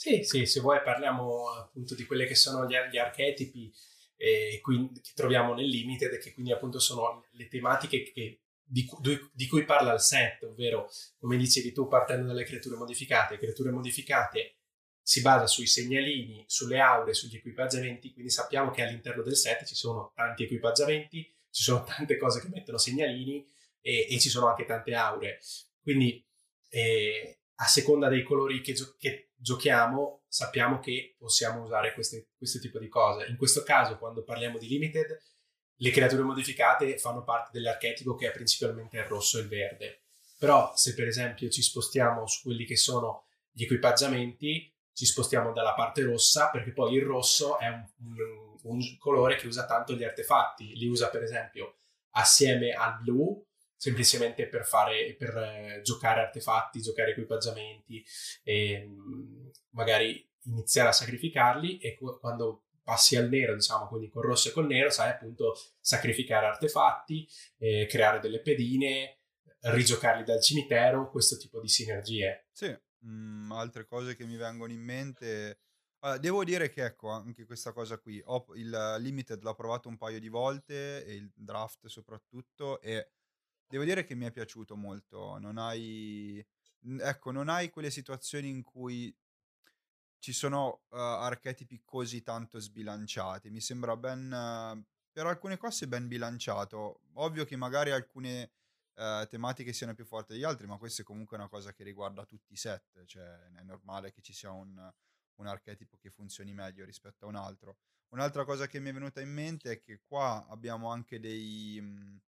[0.00, 3.70] Sì, sì, se vuoi parliamo appunto di quelle che sono gli, gli archetipi
[4.16, 8.88] eh, quindi, che troviamo nel limited e che quindi appunto sono le tematiche che di,
[9.30, 14.60] di, cui parla il set, ovvero come dicevi tu, partendo dalle creature modificate, creature modificate
[15.02, 19.74] si basa sui segnalini, sulle aure, sugli equipaggiamenti, quindi sappiamo che all'interno del set ci
[19.74, 23.46] sono tanti equipaggiamenti, ci sono tante cose che mettono segnalini
[23.82, 25.40] e, e ci sono anche tante aure.
[25.82, 26.26] Quindi
[26.70, 32.78] eh, a seconda dei colori che, che, giochiamo sappiamo che possiamo usare queste, questo tipo
[32.78, 33.26] di cose.
[33.26, 35.18] In questo caso, quando parliamo di limited,
[35.76, 40.02] le creature modificate fanno parte dell'archetipo che è principalmente il rosso e il verde.
[40.38, 45.74] Però se per esempio ci spostiamo su quelli che sono gli equipaggiamenti, ci spostiamo dalla
[45.74, 48.16] parte rossa perché poi il rosso è un, un,
[48.62, 51.76] un colore che usa tanto gli artefatti, li usa per esempio
[52.10, 53.42] assieme al blu
[53.80, 58.04] semplicemente per fare per eh, giocare artefatti, giocare equipaggiamenti
[58.42, 64.50] e mh, magari iniziare a sacrificarli e quando passi al nero, diciamo, quindi col rosso
[64.50, 69.20] e col nero, sai appunto sacrificare artefatti, eh, creare delle pedine,
[69.60, 72.48] rigiocarli dal cimitero, questo tipo di sinergie.
[72.52, 75.60] Sì, mh, altre cose che mi vengono in mente.
[76.00, 79.96] Allora, devo dire che ecco, anche questa cosa qui, ho, il Limited l'ho provato un
[79.96, 83.12] paio di volte, e il draft soprattutto, e
[83.70, 85.38] devo dire che mi è piaciuto molto.
[85.38, 86.44] Non hai,
[86.98, 89.14] ecco, non hai quelle situazioni in cui
[90.18, 93.48] ci sono uh, archetipi così tanto sbilanciati.
[93.48, 97.02] Mi sembra ben, uh, per alcune cose ben bilanciato.
[97.14, 98.50] Ovvio che magari alcune
[98.94, 102.26] eh, tematiche siano più forti degli altri, ma questa è comunque una cosa che riguarda
[102.26, 104.92] tutti i set, cioè è normale che ci sia un,
[105.36, 107.78] un archetipo che funzioni meglio rispetto a un altro.
[108.08, 111.80] Un'altra cosa che mi è venuta in mente è che qua abbiamo anche dei...
[111.80, 112.20] Mh,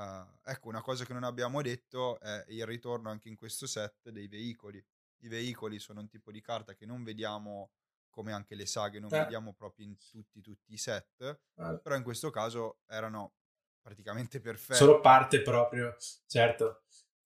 [0.00, 4.10] uh, ecco, una cosa che non abbiamo detto è il ritorno anche in questo set
[4.10, 4.82] dei veicoli.
[5.22, 7.72] I veicoli sono un tipo di carta che non vediamo
[8.08, 9.20] come anche le saghe, non eh.
[9.20, 11.80] vediamo proprio in tutti, tutti i set, eh.
[11.82, 13.34] però in questo caso erano
[13.80, 14.74] praticamente perfetto.
[14.74, 16.82] Sono parte proprio, certo,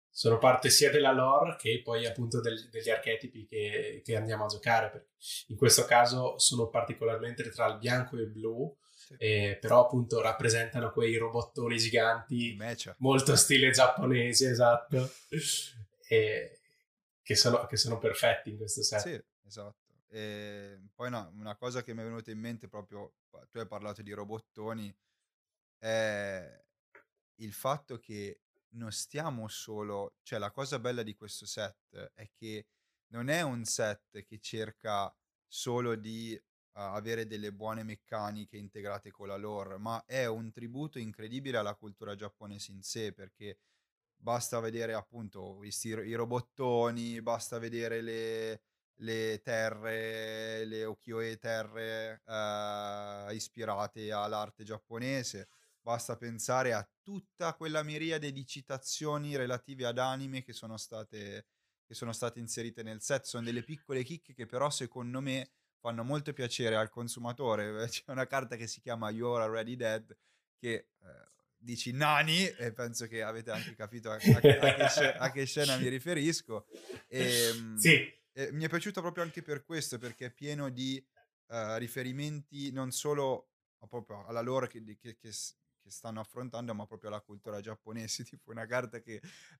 [0.09, 4.47] sono parte sia della lore che poi appunto del, degli archetipi che, che, andiamo a
[4.47, 5.11] giocare.
[5.47, 8.75] In questo caso sono particolarmente tra il bianco e il blu,
[9.17, 9.23] sì.
[9.23, 12.57] eh, però appunto rappresentano quei robottoni giganti,
[12.97, 15.11] molto stile giapponese, esatto,
[16.07, 16.59] e,
[17.21, 18.99] che, sono, che sono perfetti in questo set.
[18.99, 19.79] Sì, esatto.
[20.09, 23.13] E poi no, una cosa che mi è venuta in mente proprio,
[23.49, 24.93] tu hai parlato di robottoni,
[25.77, 26.63] è
[27.35, 28.41] il fatto che
[28.73, 32.67] non stiamo solo, cioè la cosa bella di questo set è che
[33.07, 35.13] non è un set che cerca
[35.47, 36.39] solo di
[36.73, 42.15] avere delle buone meccaniche integrate con la lore, ma è un tributo incredibile alla cultura
[42.15, 43.59] giapponese in sé, perché
[44.15, 48.61] basta vedere appunto questi, i robottoni, basta vedere le,
[48.95, 55.49] le terre, le ukiyo-e terre uh, ispirate all'arte giapponese
[55.83, 61.47] Basta pensare a tutta quella miriade di citazioni relative ad anime che sono state,
[61.83, 63.25] che sono state inserite nel set.
[63.25, 65.49] Sono delle piccole chicche che però secondo me
[65.81, 67.87] fanno molto piacere al consumatore.
[67.89, 70.15] C'è una carta che si chiama You're Already Dead
[70.57, 70.87] che eh,
[71.57, 74.39] dici nani e penso che avete anche capito a, a, a,
[74.75, 76.67] che, scena, a che, scena mi riferisco.
[77.07, 78.19] E, ehm, sì.
[78.33, 81.03] E mi è piaciuto proprio anche per questo perché è pieno di
[81.47, 83.49] uh, riferimenti non solo
[83.89, 85.31] proprio alla lore che, che, che,
[85.81, 88.23] che stanno affrontando, ma proprio la cultura giapponese.
[88.29, 89.19] Tipo una carta che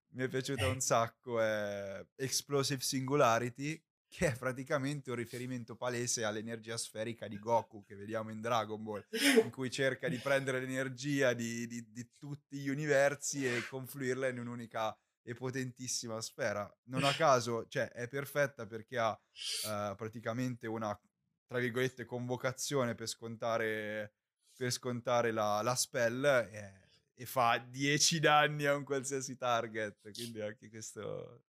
[0.10, 6.76] mi è piaciuta un sacco è Explosive Singularity, che è praticamente un riferimento palese all'energia
[6.76, 9.08] sferica di Goku che vediamo in Dragon Ball,
[9.42, 14.40] in cui cerca di prendere l'energia di, di, di tutti gli universi e confluirla in
[14.40, 14.94] un'unica
[15.24, 16.70] e potentissima sfera.
[16.88, 21.00] Non a caso, cioè, è perfetta perché ha uh, praticamente una,
[21.48, 24.16] tra virgolette, convocazione per scontare
[24.54, 30.42] per scontare la, la spell e, e, fa 10 danni a un qualsiasi target, quindi
[30.42, 31.46] anche questo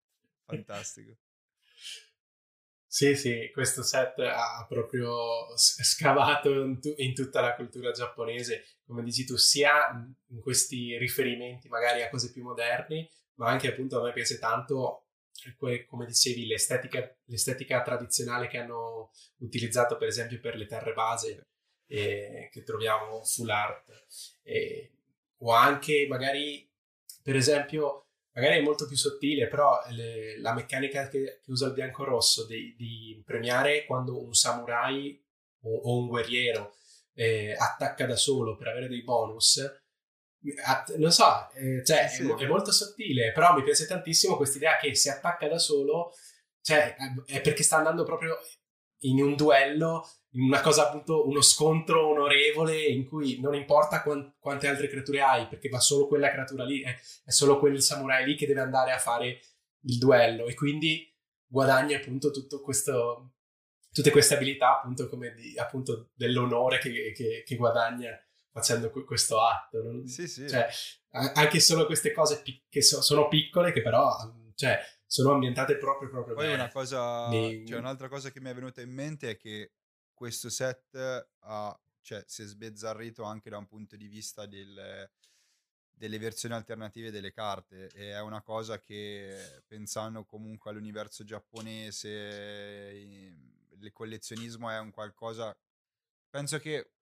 [0.45, 1.17] fantastico.
[2.97, 9.03] Sì, sì, questo set ha proprio scavato in, tu- in, tutta la cultura giapponese, come
[9.03, 9.91] dici tu, sia
[10.29, 15.09] in questi riferimenti magari a cose più moderni, ma anche appunto a me piace tanto,
[15.59, 21.49] come dicevi, l'estetica, l'estetica tradizionale che hanno utilizzato per esempio per le terre base
[21.89, 24.07] eh, che troviamo full art.
[24.43, 24.91] Eh,
[25.41, 26.67] o anche magari
[27.23, 28.06] per esempio
[28.37, 32.47] magari è molto più sottile però le, la meccanica che, che, usa il bianco rosso
[32.47, 35.21] di, di, premiare quando un samurai
[35.63, 36.75] o, o un guerriero
[37.15, 39.61] eh, attacca da solo per avere dei bonus
[40.99, 42.23] non so, eh, cioè, sì.
[42.23, 46.13] è, è, molto sottile, però mi piace tantissimo questa idea che se attacca da solo,
[46.61, 46.95] cioè,
[47.25, 48.39] è perché sta andando proprio
[49.01, 54.69] in un duello una cosa appunto, uno scontro onorevole in cui non importa quant- quante
[54.69, 56.95] altre creature hai, perché va solo quella creatura lì, è,
[57.25, 59.41] è, solo quel samurai lì che deve andare a fare
[59.81, 61.11] il duello e quindi
[61.47, 63.33] guadagni appunto tutto questo,
[63.91, 68.11] tutte queste abilità appunto come di, appunto dell'onore che, che, che guadagna
[68.51, 69.83] facendo questo atto.
[69.83, 70.07] Non?
[70.07, 70.49] Sì, sì.
[70.49, 70.69] Cioè,
[71.11, 74.15] anche solo queste cose pic- che so- sono piccole che però
[74.55, 74.79] cioè,
[75.23, 76.63] sono ambientate proprio proprio Poi bene.
[76.63, 79.73] una cosa, cioè un'altra cosa che mi è venuta in mente è che
[80.13, 85.11] questo set ha, cioè, si è sbezzarrito anche da un punto di vista del,
[85.97, 92.09] delle versioni alternative delle carte e è una cosa che pensando comunque all'universo giapponese
[93.79, 95.57] il collezionismo è un qualcosa
[96.29, 96.93] penso che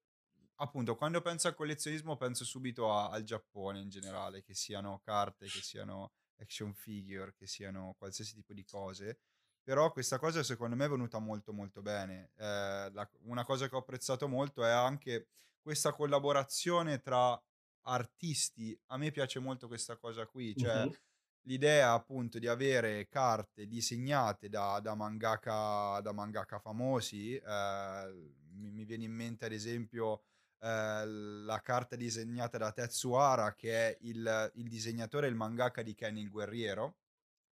[0.57, 5.47] appunto quando penso al collezionismo penso subito a, al Giappone in generale che siano carte
[5.47, 9.19] che siano action figure che siano qualsiasi tipo di cose
[9.63, 13.75] però questa cosa secondo me è venuta molto molto bene eh, la, una cosa che
[13.75, 15.29] ho apprezzato molto è anche
[15.61, 17.41] questa collaborazione tra
[17.85, 20.95] artisti, a me piace molto questa cosa qui, cioè uh-huh.
[21.43, 28.85] l'idea appunto di avere carte disegnate da, da, mangaka, da mangaka famosi, eh, mi, mi,
[28.85, 30.23] viene in mente ad esempio
[30.65, 35.95] eh, la carta disegnata da Tetsuara che è il, il disegnatore e il mangaka di
[35.95, 36.97] Ken il Guerriero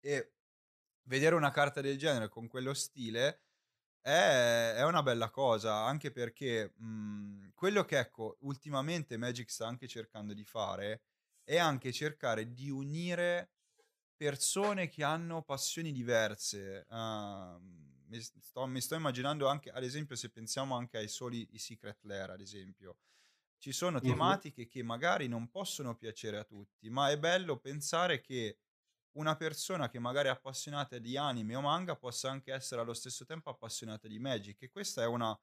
[0.01, 0.35] e
[1.09, 3.41] vedere una carta del genere con quello stile
[4.01, 9.67] è, è una bella cosa, anche perché mh, mhmm, quello che ecco, ultimamente Magic sta
[9.67, 11.03] anche cercando di fare
[11.45, 13.51] è anche cercare di unire
[14.17, 16.87] persone che hanno passioni diverse.
[16.89, 21.59] Uh, mi, sto, mi, sto, immaginando anche, ad esempio, se pensiamo anche ai soli i
[21.59, 22.99] Secret Lair, ad esempio,
[23.59, 24.69] ci sono tematiche uh-huh.
[24.69, 28.59] che magari non possono piacere a tutti, ma è bello pensare che
[29.13, 33.25] una persona che magari è appassionata di anime o manga possa anche essere allo stesso
[33.25, 35.37] tempo appassionata di Magic e questa è una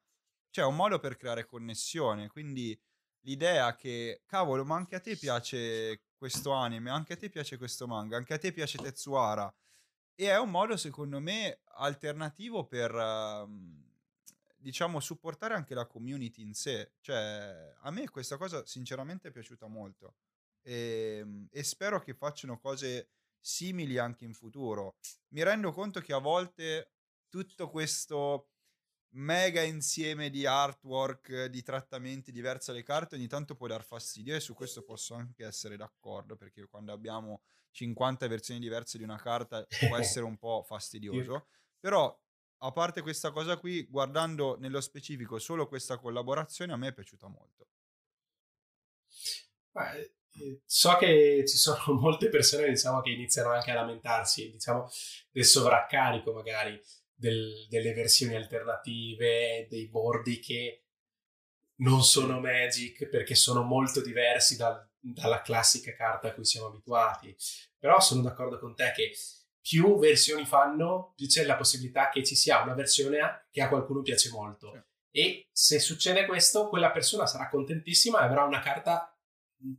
[0.49, 2.80] cioè un modo per creare connessione quindi
[3.26, 7.88] l'idea che cavolo ma anche a te piace questo anime anche a te piace questo
[7.88, 9.53] manga anche a te piace Tetsuara
[10.20, 13.47] e è un modo secondo me alternativo per uh,
[14.55, 19.68] diciamo supportare anche la community in sé cioè a me questa cosa sinceramente è piaciuta
[19.68, 20.15] molto
[20.68, 24.97] e, ehm, e spero che facciano cose simili anche in futuro.
[25.30, 26.91] Mi rendo conto che a volte
[27.30, 28.49] tutto questo
[29.18, 34.39] mega insieme di artwork, di trattamenti diversi alle carte ogni tanto può dar fastidio e
[34.39, 37.41] su questo posso anche essere d'accordo perché quando abbiamo
[37.72, 41.47] 50 versioni diverse di una carta può essere un po' fastidioso.
[41.80, 42.15] Però
[42.59, 47.28] a parte questa cosa qui, guardando nello specifico solo questa collaborazione, a me è piaciuta
[47.28, 47.68] molto.
[49.72, 50.15] Beh,
[50.65, 54.89] so che ci sono molte persone diciamo, che iniziano anche a lamentarsi diciamo,
[55.32, 56.82] del sovraccarico magari
[57.18, 60.84] del, delle versioni alternative, dei bordi che
[61.80, 67.36] non sono Magic perché sono molto diversi dal, dalla classica carta a cui siamo abituati.
[67.78, 69.11] Però sono d'accordo con te che
[69.59, 74.01] più versioni fanno, più c'è la possibilità che ci sia una versione che a qualcuno
[74.01, 74.72] piace molto.
[74.72, 75.20] Sì.
[75.20, 79.18] E se succede questo, quella persona sarà contentissima e avrà una carta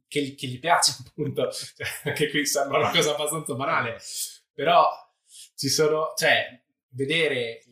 [0.06, 1.50] che, che gli piace, appunto.
[1.50, 3.98] Cioè, anche qui sembra una cosa abbastanza banale,
[4.52, 4.88] però
[5.54, 6.62] ci sono, cioè,
[6.98, 7.62] vedere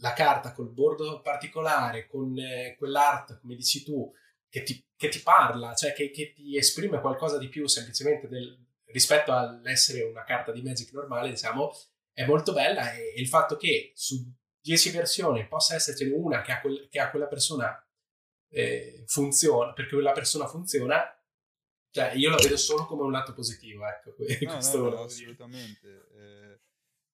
[0.00, 4.10] la carta col bordo particolare, con eh, quell'art, come dici tu,
[4.48, 8.58] che ti, che ti parla, cioè che, che, ti esprime qualcosa di più semplicemente del,
[8.86, 11.70] rispetto all'essere una carta di Magic normale, diciamo,
[12.12, 14.24] è molto bella e, e il fatto che su
[14.62, 17.86] 10 versioni possa essercene una che a, quel, che a quella persona
[18.48, 21.14] eh, funziona, perché quella persona funziona,
[21.92, 24.14] cioè, io la vedo solo come un lato positivo, ecco.
[24.46, 26.08] No, no, no, assolutamente.
[26.16, 26.49] Eh,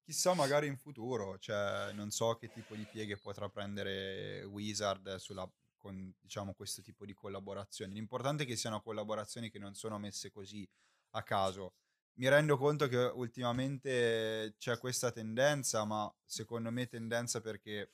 [0.07, 5.45] chissà magari in futuro, cioè, non so che tipo di pieghe potrà prendere Wizard sulla,
[5.75, 7.93] con, diciamo, questo tipo di collaborazioni.
[7.93, 10.65] L'importante è che siano collaborazioni che non sono messe così
[11.09, 11.73] a caso.
[12.19, 17.91] Mi rendo conto che ultimamente c'è questa tendenza, ma secondo me tendenza perché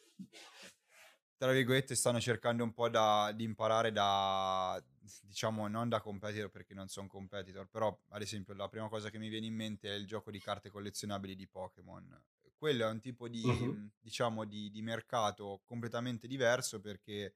[1.43, 4.81] tra virgolette stanno cercando un po' da, di imparare da,
[5.23, 9.19] diciamo, non da competitor perché non sono competitor, però ad esempio la prima cosa che
[9.19, 12.17] mi viene in mente è il gioco di carte collezionabili di Pokémon.
[12.55, 13.89] Quello è un tipo di, uh-huh.
[13.99, 17.35] diciamo, di, di mercato completamente diverso perché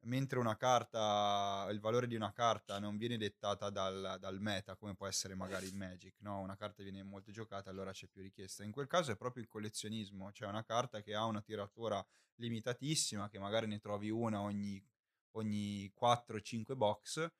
[0.00, 4.94] mentre una carta, il valore di una carta non viene dettata dal, dal, meta, come
[4.94, 6.40] può essere magari il Magic, no?
[6.40, 8.62] Una carta viene molto giocata, allora c'è più richiesta.
[8.62, 12.04] In quel caso è proprio il collezionismo, cioè una carta che ha una tiratura
[12.36, 14.82] limitatissima, che magari ne trovi una ogni,
[15.32, 17.30] ogni 4-5 box,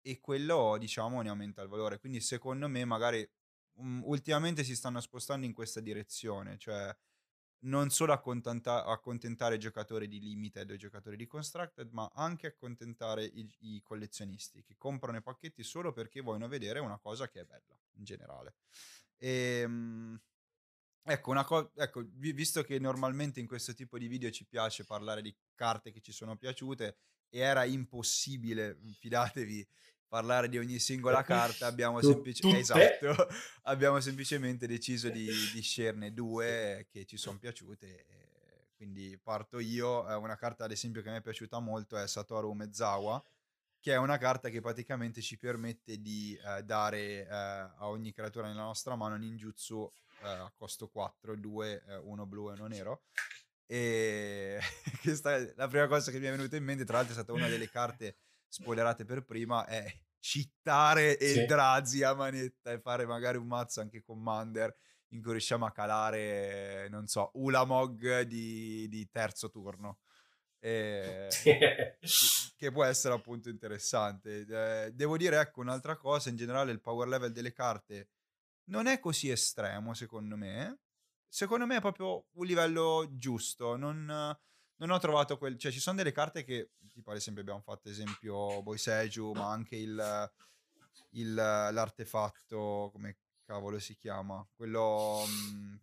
[0.00, 1.98] e quello, diciamo, ne aumenta il valore.
[1.98, 3.26] Quindi secondo me magari
[3.74, 6.94] um, ultimamente si stanno spostando in questa direzione, cioè
[7.60, 12.46] non solo accontenta- accontentare i giocatori di limited o i giocatori di constructed, ma anche
[12.48, 17.40] accontentare i, i, collezionisti che comprano i pacchetti solo perché vogliono vedere una cosa che
[17.40, 18.54] è bella in generale.
[19.16, 20.20] E, ehm,
[21.06, 25.20] Ecco, co- ecco, vi- visto che normalmente in questo tipo di video ci piace parlare
[25.20, 26.96] di carte che ci sono piaciute
[27.28, 29.68] e era impossibile, fidatevi,
[30.14, 33.26] parlare di ogni singola carta, abbiamo, semplice- esatto,
[33.62, 38.06] abbiamo semplicemente deciso di, di scerne due che ci sono piaciute.
[38.76, 42.52] Quindi parto io, Eh, una carta ad esempio che mi è piaciuta molto è Satoru
[42.52, 43.20] Mezawa,
[43.80, 48.46] che è una carta che praticamente ci permette di eh, dare eh, a ogni creatura
[48.46, 49.90] nella nostra mano ninjutsu
[50.22, 53.02] eh, a costo 4, 2, eh, uno blu e uno nero.
[53.66, 54.60] E
[55.02, 57.32] questa è la prima cosa che mi è venuta in mente, tra l'altro è stata
[57.32, 58.14] una delle carte
[58.54, 59.84] spoilerate per prima, è
[60.18, 61.40] cittare Sì.
[61.40, 64.74] Eldrazi a manetta e fare magari un mazzo anche Commander
[65.08, 69.98] in cui riusciamo a calare, non so, Ulamog di, di terzo turno.
[70.58, 71.28] E-
[72.56, 74.46] che può essere appunto interessante.
[74.48, 78.08] Eh, devo dire, ecco, un'altra cosa, in generale il power level delle carte
[78.70, 80.78] non è così estremo, secondo me.
[81.28, 83.76] Secondo me è proprio un livello giusto.
[83.76, 84.36] Non,
[84.76, 85.58] non ho trovato quel...
[85.58, 89.76] Cioè, ci sono delle carte che, tipo ad esempio abbiamo fatto esempio Boiseju, ma anche
[89.76, 90.32] il,
[91.10, 94.46] il- l'artefatto, come cavolo si chiama?
[94.54, 95.24] Quello...
[95.26, 95.74] mm,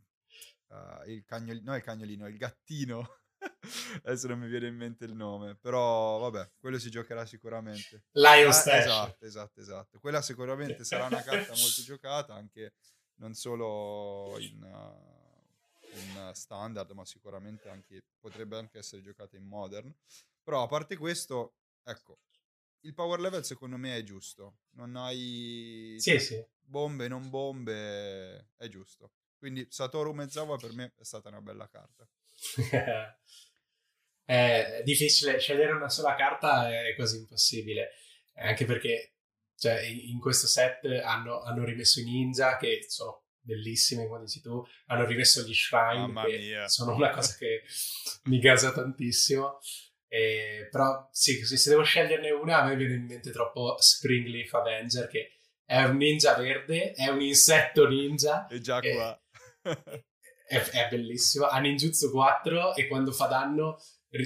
[0.70, 3.18] eh, il cagnolino, no il cagnolino, il gattino.
[4.04, 8.04] Adesso non mi viene in mente il nome, però vabbè, quello si giocherà sicuramente.
[8.12, 8.86] Lion Ah, Stash.
[8.86, 10.00] esatto, esatto, esatto.
[10.00, 12.76] Quella sicuramente sarà una carta molto giocata, anche
[13.16, 15.11] non solo in, uh,
[16.16, 19.94] uh, standard, ma sicuramente anche, potrebbe anche essere giocata in modern.
[20.44, 22.20] Però a parte questo, ecco,
[22.82, 24.60] il power level secondo me è giusto.
[24.72, 26.44] Non hai Sì, sì.
[26.60, 29.14] bombe, non bombe, è giusto.
[29.38, 32.08] Quindi Satoru Mezawa per me è stata una bella carta.
[34.24, 37.92] è difficile scegliere una sola carta è quasi impossibile
[38.36, 39.16] anche perché
[39.62, 44.64] cioè, in questo set hanno, hanno rimesso i ninja che sono bellissimi come dici tu
[44.88, 46.68] hanno rimesso gli shrine Mamma che mia.
[46.68, 47.64] sono una cosa che
[48.26, 49.58] mi gasa tantissimo
[50.08, 55.08] E- però sì se devo sceglierne una a me viene in mente troppo Springleaf Avenger
[55.08, 59.22] che è un ninja verde è un insetto ninja E già Eh, qua.
[60.48, 61.46] è, è bellissimo.
[61.46, 63.78] Ha ninjutsu 4 e quando fa danno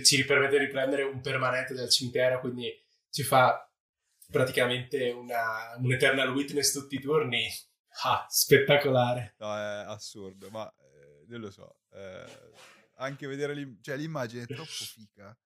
[0.04, 2.74] ci permette di riprendere un permanente dal cimitero, quindi
[3.12, 3.72] ci fa
[4.32, 7.48] praticamente una, un Eternal Witness tutti i turni.
[8.04, 9.36] Ah, spettacolare.
[9.38, 11.80] No, è assurdo, ma eh, non lo so.
[11.92, 12.26] eh,
[12.98, 15.38] anche vedere l'im- cioè, l'immagine è troppo fica.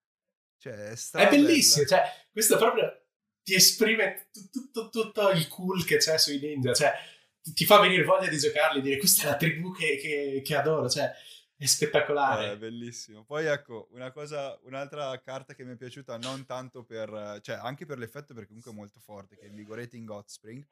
[0.58, 3.06] Cioè, è, È bellissimo, cioè, questo proprio
[3.44, 6.94] ti esprime tu- tutto, tutto il cool che c'è sui ninja, cioè,
[7.42, 10.90] ti- fa venire voglia di giocarli, dire questa è la tribù che, che- che adoro,
[10.90, 11.10] cioè,
[11.56, 12.52] è spettacolare.
[12.52, 13.24] Eh, bellissimo.
[13.26, 17.86] Poi ecco, una cosa, un'altra carta che mi è piaciuta non tanto per, cioè anche
[17.86, 20.66] per l'effetto perché comunque è molto forte, che è Invigorating Hotspring.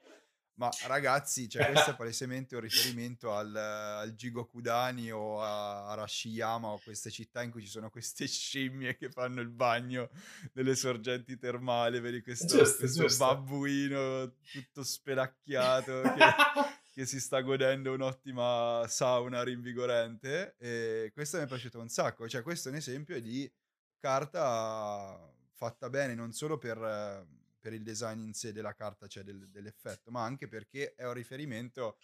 [0.57, 6.79] Ma ragazzi, cioè, questo è palesemente un riferimento al, al Jigokudani o a Arashiyama o
[6.83, 10.09] queste città in cui ci sono queste scimmie che fanno il bagno
[10.53, 13.25] nelle sorgenti termali, vedi questo, Giusto, questo giusto.
[13.25, 16.25] babbuino tutto spelacchiato che,
[16.91, 22.41] che si sta godendo un'ottima sauna rinvigorente e questo mi è piaciuto un sacco, cioè
[22.41, 23.47] questo è un esempio di
[23.99, 26.77] carta fatta bene non solo per,
[27.67, 31.11] per il design in sé della carta, cioè del- dell'effetto, ma anche perché è un
[31.11, 31.97] riferimento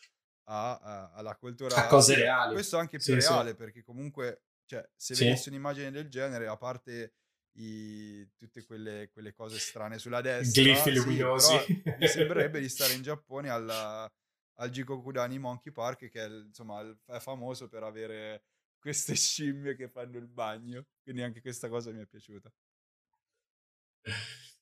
[0.49, 1.73] a- a- alla cultura...
[1.85, 2.51] A cose sì, reali.
[2.53, 3.27] Questo anche più Sì, sì.
[3.29, 5.23] reale perché comunque, cioè, se Sì.
[5.23, 7.13] vedessi un'immagine del genere, a parte
[7.59, 11.55] i- tutte quelle, quelle cose strane sulla destra, Glifi sì, luminosi.
[11.97, 12.07] mi
[12.49, 14.11] sembrerebbe di stare in Giappone alla-
[14.57, 18.43] al Jikokudani Monkey Park che è, insomma, è famoso per avere
[18.79, 22.51] queste scimmie che fanno il bagno quindi anche questa cosa mi è piaciuta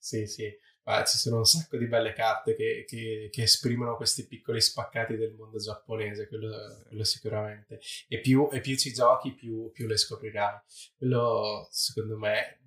[0.04, 0.52] Sì, sì,
[0.84, 5.16] ma ci sono un sacco di belle carte che, che- che esprimono questi piccoli spaccati
[5.16, 7.80] del mondo giapponese, quello, quello sicuramente.
[8.08, 10.60] E più, e più ci giochi, più, più le scoprirai.
[10.98, 12.62] Quello, secondo me,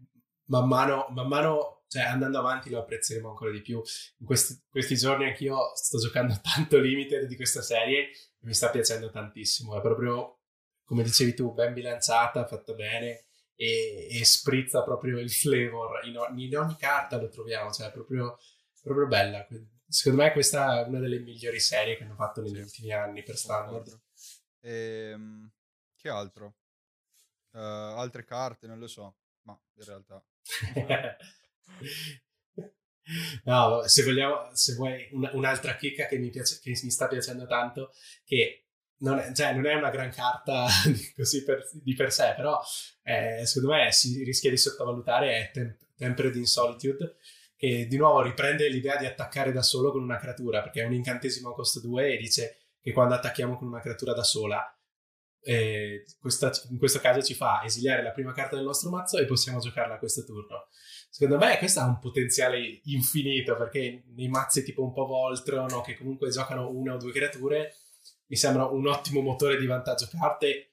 [0.46, 3.82] man mano, man mano, cioè andando avanti lo apprezzeremo ancora di più.
[4.18, 8.70] In questi, questi giorni anch'io sto giocando tanto Limited di questa serie e mi sta
[8.70, 9.76] piacendo tantissimo.
[9.76, 10.38] È proprio,
[10.84, 13.24] come dicevi tu, ben bilanciata, fatta bene
[13.56, 17.92] e, e sprizza proprio il flavor in, o- in ogni carta lo troviamo, cioè è
[17.92, 18.38] proprio,
[18.82, 19.46] proprio bella.
[19.86, 23.22] Secondo me questa è una delle migliori serie che hanno fatto negli Sì, ultimi anni
[23.22, 24.00] per standard.
[24.62, 25.50] Ehm,
[25.96, 26.54] che altro?
[27.52, 30.24] Eh, altre carte non lo so ma in realtà
[33.44, 37.46] No, se vogliamo, se vuoi una- un'altra chicca che mi, piace, che mi sta piacendo
[37.46, 37.90] tanto,
[38.24, 38.63] che
[38.98, 40.66] non è, cioè, non è una gran carta
[41.16, 42.60] così per- di per sé, però
[43.02, 47.16] eh, secondo me si rischia di sottovalutare è Tem- Tempered in Solitude,
[47.56, 50.94] che di nuovo riprende l'idea di attaccare da solo con una creatura, perché è un
[50.94, 54.62] incantesimo a costo 2 e dice che quando attacchiamo con una creatura da sola
[55.46, 59.26] eh, questa, in questo caso ci fa esiliare la prima carta del nostro mazzo e
[59.26, 60.68] possiamo giocarla a questo turno.
[61.10, 65.96] Secondo me questo ha un potenziale infinito perché nei mazzi tipo un po' Voltron che
[65.96, 67.72] comunque giocano una o due creature
[68.34, 70.70] mi sembra un ottimo motore di vantaggio carte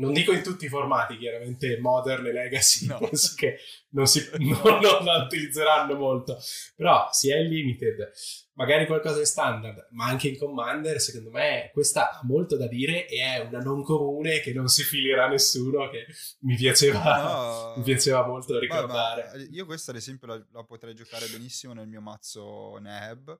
[0.00, 2.98] non dico in tutti i formati, chiaramente Modern e Legacy, no.
[3.04, 3.58] penso che
[3.90, 6.38] non, si, non, non, la utilizzeranno molto,
[6.74, 8.10] però sia in Limited,
[8.54, 13.06] magari qualcosa in Standard, ma anche in Commander, secondo me questa ha molto da dire
[13.08, 16.06] e è una non comune che non si filerà nessuno, che
[16.40, 17.74] mi piaceva, no.
[17.76, 19.30] mi piaceva molto ricordare.
[19.34, 23.38] Ma io questa ad esempio la, la, potrei giocare benissimo nel mio mazzo Neb,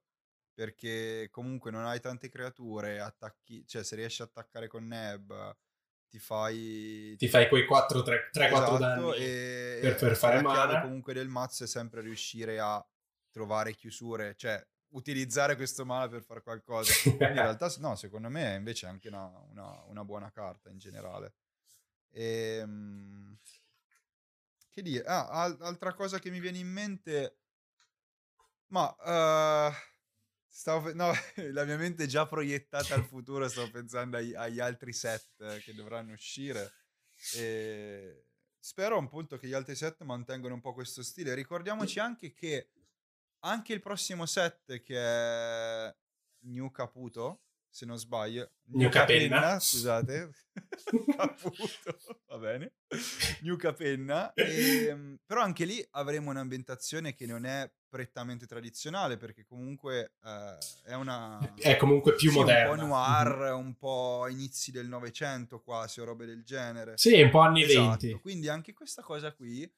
[0.55, 5.57] perché comunque non hai tante creature, attacchi, cioè se riesci a attaccare con Neb
[6.09, 10.43] ti fai ti fai quei 4 3, 3 esatto, 4 danni e, per, per fare
[10.43, 12.85] male comunque del mazzo è sempre riuscire a
[13.31, 16.93] trovare chiusure cioè utilizzare questo mana per fare qualcosa.
[17.11, 21.35] In realtà no secondo me è invece anche una, una, una buona carta in generale.
[22.11, 23.39] E, ehm,
[24.71, 25.05] che dire?
[25.05, 25.29] Ah,
[25.61, 27.37] altra cosa che mi viene in mente
[28.69, 29.73] ma uh,
[30.53, 31.13] Stavo, no,
[31.53, 35.73] la mia mente è già proiettata al futuro, stavo pensando agli, agli altri set che
[35.75, 36.73] dovranno uscire.
[37.37, 38.27] E
[38.59, 41.35] spero appunto che gli altri set mantengano un po' questo stile.
[41.35, 42.71] Ricordiamoci anche che
[43.41, 45.97] anche il prossimo set che è
[46.41, 50.31] New Caputo, se non sbaglio, New, Capenna, Capenna, scusate,
[51.17, 52.73] Caputo, va bene,
[53.43, 59.45] New Capenna, e, ehm, però anche lì avremo un'ambientazione che non è prettamente tradizionale perché
[59.45, 63.59] comunque eh, è una è comunque più sì, moderna un po' noir mm-hmm.
[63.59, 66.93] un po' inizi del novecento quasi o robe del genere.
[66.97, 68.07] Sì un po' anni esatto.
[68.07, 69.69] 20 quindi anche questa cosa qui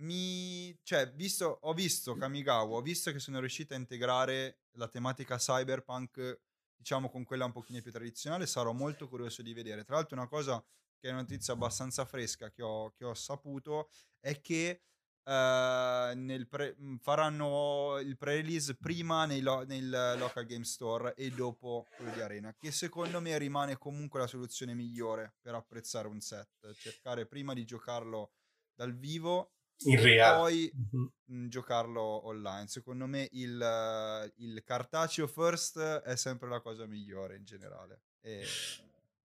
[0.00, 5.36] mi cioè visto ho visto Kamigawa ho visto che sono riuscito a integrare la tematica
[5.36, 6.40] cyberpunk
[6.80, 9.84] diciamo con quella un pochino più tradizionale sarò molto curioso di vedere.
[9.84, 10.64] Tra l'altro una cosa
[10.98, 14.82] che è una notizia abbastanza fresca che ho, che ho saputo è che
[15.22, 22.10] Uh, pre- mhmm, faranno il pre-release prima lo- nel local game store e dopo quello
[22.12, 27.26] di Arena, che secondo me rimane comunque la soluzione migliore per apprezzare un set, cercare
[27.26, 28.32] prima di giocarlo
[28.74, 29.52] dal vivo
[29.84, 30.38] in real.
[30.38, 31.48] poi mm-hmm.
[31.48, 32.68] giocarlo online.
[32.68, 38.02] Secondo me il, il cartaceo first è sempre la cosa migliore in generale.
[38.20, 38.44] E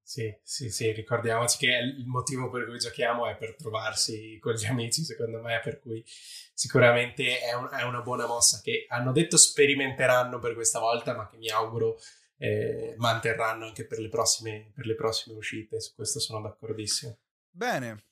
[0.08, 4.68] sì, sì, sì, ricordiamoci che il motivo per cui giochiamo è per trovarsi con gli
[4.68, 9.36] amici, secondo me, per cui sicuramente è, un, è una buona mossa che hanno detto
[9.36, 11.97] sperimenteranno per questa volta, ma che mi auguro
[12.38, 17.18] eh, manterranno anche per le, prossime, per le prossime uscite, su questo sono d'accordissimo.
[17.49, 18.03] Bene,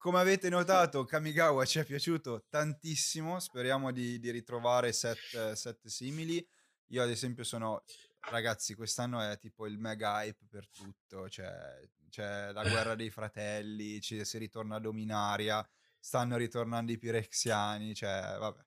[0.00, 3.38] come avete notato, Kamigawa ci è piaciuto tantissimo.
[3.38, 6.44] Speriamo di, di ritrovare set, set, simili.
[6.86, 7.84] Io, ad esempio, sono
[8.30, 11.78] Ragazzi, quest'anno è tipo il mega hype per tutto, cioè,
[12.08, 15.66] c'è la guerra dei fratelli, ci, si ritorna a Dominaria,
[15.98, 18.64] stanno ritornando i Pirexiani, cioè vabbè,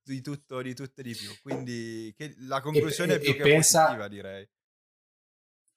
[0.00, 1.30] di tutto, di tutto e di più.
[1.42, 4.48] Quindi che, la conclusione e, è più che pensa, positiva, direi.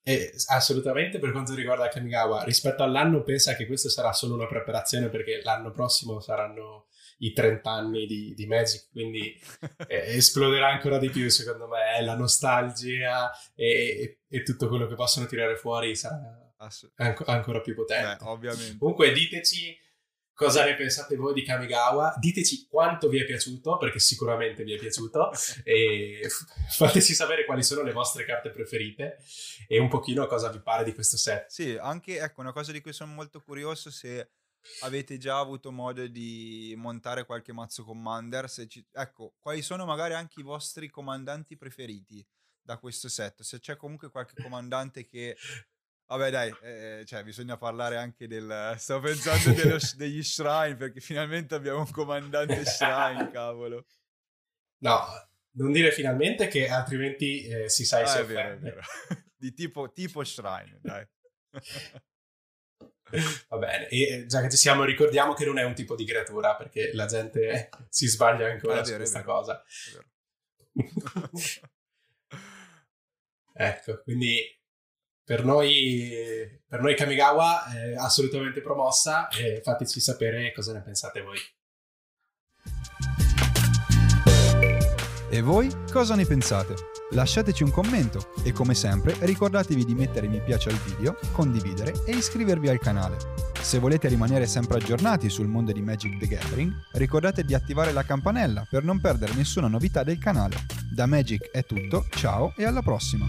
[0.04, 5.10] E assolutamente per quanto riguarda Kamigawa, rispetto all'anno pensa che questo sarà solo una preparazione
[5.10, 6.88] perché l'anno prossimo saranno
[7.20, 9.39] i 30 anni di, di Magic, quindi
[9.88, 14.88] eh, esploderà ancora di più secondo me, eh, la nostalgia e, e, e, tutto quello
[14.88, 16.52] che possono tirare fuori sarà
[16.95, 18.24] anco, ancora più potente.
[18.24, 18.78] Beh, ovviamente.
[18.78, 19.78] Comunque diteci
[20.34, 24.77] cosa ne pensate voi di Kamigawa, diteci quanto vi è piaciuto, perché sicuramente vi è
[24.77, 25.32] piaciuto,
[25.63, 26.27] e
[26.69, 29.17] fateci sapere quali sono le vostre carte preferite
[29.67, 31.47] e un pochino cosa vi pare di questo set.
[31.49, 34.32] Sì, anche ecco, una cosa di cui sono molto curioso se
[34.82, 38.49] avete già avuto modo di montare qualche mazzo commander?
[38.49, 38.86] Ci...
[38.91, 42.25] Ecco, quali sono magari anche i vostri comandanti preferiti
[42.61, 43.41] da questo set?
[43.41, 45.36] Se c'è comunque qualche comandante che...
[46.12, 48.76] Vabbè dai, eh, cioè bisogna parlare anche del...
[48.78, 53.86] Stavo pensando dello, degli shrine perché finalmente abbiamo un comandante shrine, cavolo.
[54.80, 55.05] No,
[55.51, 58.82] non dire finalmente che altrimenti eh, si sa ah, si è vero, è vero.
[59.38, 61.07] Di tipo, tipo shrine, dai.
[63.47, 66.05] Va bene, e eh, già che ci siamo, ricordiamo che non è un tipo di
[66.05, 69.64] creatura perché la gente si sbaglia ancora vero, su questa cosa.
[73.53, 74.59] ecco, quindi
[75.32, 76.11] per noi,
[76.67, 81.38] per noi Kamigawa è assolutamente promossa e fateci sapere cosa ne pensate voi.
[85.29, 86.73] E voi cosa ne pensate?
[87.11, 92.11] Lasciateci un commento e come sempre ricordatevi di mettere mi piace al video, condividere e
[92.11, 93.15] iscrivervi al canale.
[93.61, 98.03] Se volete rimanere sempre aggiornati sul mondo di Magic the Gathering, ricordate di attivare la
[98.03, 100.57] campanella per non perdere nessuna novità del canale.
[100.93, 103.27] Da Magic è tutto, ciao e alla prossima!